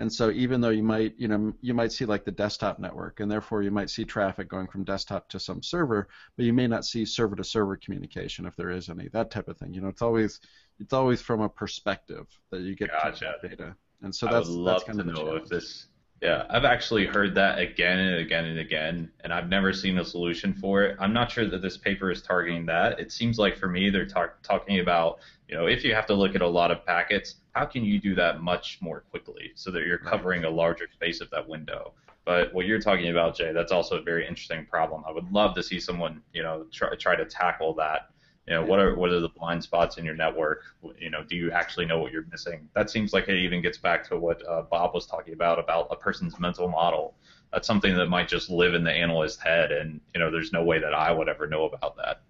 [0.00, 3.20] And so even though you might, you know, you might see like the desktop network,
[3.20, 6.66] and therefore you might see traffic going from desktop to some server, but you may
[6.66, 9.72] not see server to server communication if there is any, that type of thing.
[9.72, 10.40] You know, it's always
[10.80, 13.36] it's always from a perspective that you get gotcha.
[13.40, 13.76] data.
[14.02, 15.86] And so that's I would love that's kind to of know if this
[16.24, 20.04] yeah, I've actually heard that again and again and again, and I've never seen a
[20.04, 20.96] solution for it.
[20.98, 22.98] I'm not sure that this paper is targeting that.
[22.98, 25.18] It seems like for me they're talk- talking about,
[25.48, 28.00] you know, if you have to look at a lot of packets, how can you
[28.00, 31.92] do that much more quickly so that you're covering a larger space of that window?
[32.24, 35.04] But what you're talking about, Jay, that's also a very interesting problem.
[35.06, 38.08] I would love to see someone, you know, try, try to tackle that
[38.46, 40.62] you know, what are what are the blind spots in your network?
[40.98, 42.68] You know, do you actually know what you're missing?
[42.74, 45.88] That seems like it even gets back to what uh, Bob was talking about about
[45.90, 47.14] a person's mental model.
[47.52, 50.62] That's something that might just live in the analyst's head, and you know, there's no
[50.62, 52.22] way that I would ever know about that.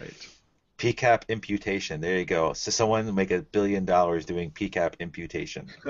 [0.00, 0.28] Right.
[0.78, 2.00] PCAP imputation.
[2.00, 2.54] There you go.
[2.54, 5.68] So someone make a billion dollars doing PCAP imputation.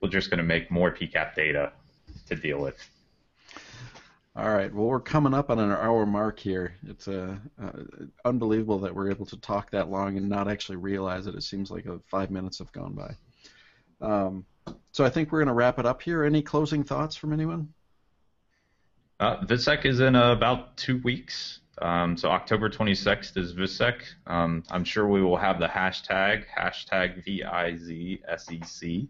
[0.00, 1.72] We're just going to make more PCAP data
[2.28, 2.76] to deal with.
[4.40, 4.72] All right.
[4.72, 6.72] Well, we're coming up on an hour mark here.
[6.86, 7.72] It's uh, uh,
[8.24, 11.34] unbelievable that we're able to talk that long and not actually realize it.
[11.34, 13.16] It seems like five minutes have gone by.
[14.00, 14.46] Um,
[14.92, 16.24] so I think we're going to wrap it up here.
[16.24, 17.74] Any closing thoughts from anyone?
[19.18, 21.60] Uh, is in uh, about two weeks.
[21.82, 24.00] Um, so October 26th is VIZSEC.
[24.26, 29.08] Um, I'm sure we will have the hashtag, hashtag VIZSEC.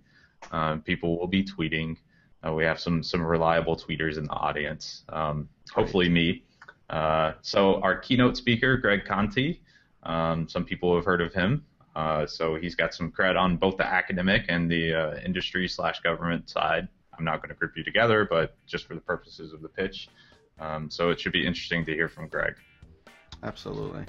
[0.50, 1.98] Um, people will be tweeting
[2.46, 5.04] uh, we have some some reliable tweeters in the audience.
[5.08, 6.44] Um, hopefully me.
[6.88, 9.62] Uh, so our keynote speaker, Greg Conti.
[10.02, 11.64] Um, some people have heard of him.
[11.94, 16.00] Uh, so he's got some cred on both the academic and the uh, industry slash
[16.00, 16.88] government side.
[17.18, 20.08] I'm not going to group you together, but just for the purposes of the pitch.
[20.58, 22.54] Um, so it should be interesting to hear from Greg.
[23.42, 24.04] Absolutely.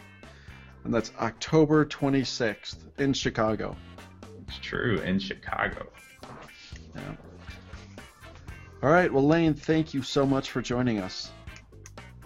[0.84, 3.76] And that's October 26th in Chicago.
[4.48, 5.88] It's true, in Chicago.
[6.96, 7.16] Yeah.
[8.84, 9.12] All right.
[9.12, 11.32] Well, Lane, thank you so much for joining us.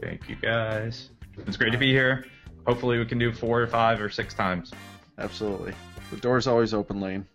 [0.01, 1.09] Thank you, guys.
[1.45, 2.25] It's great to be here.
[2.65, 4.71] Hopefully, we can do four or five or six times.
[5.17, 5.73] Absolutely.
[6.11, 7.27] The door's always open, Lane.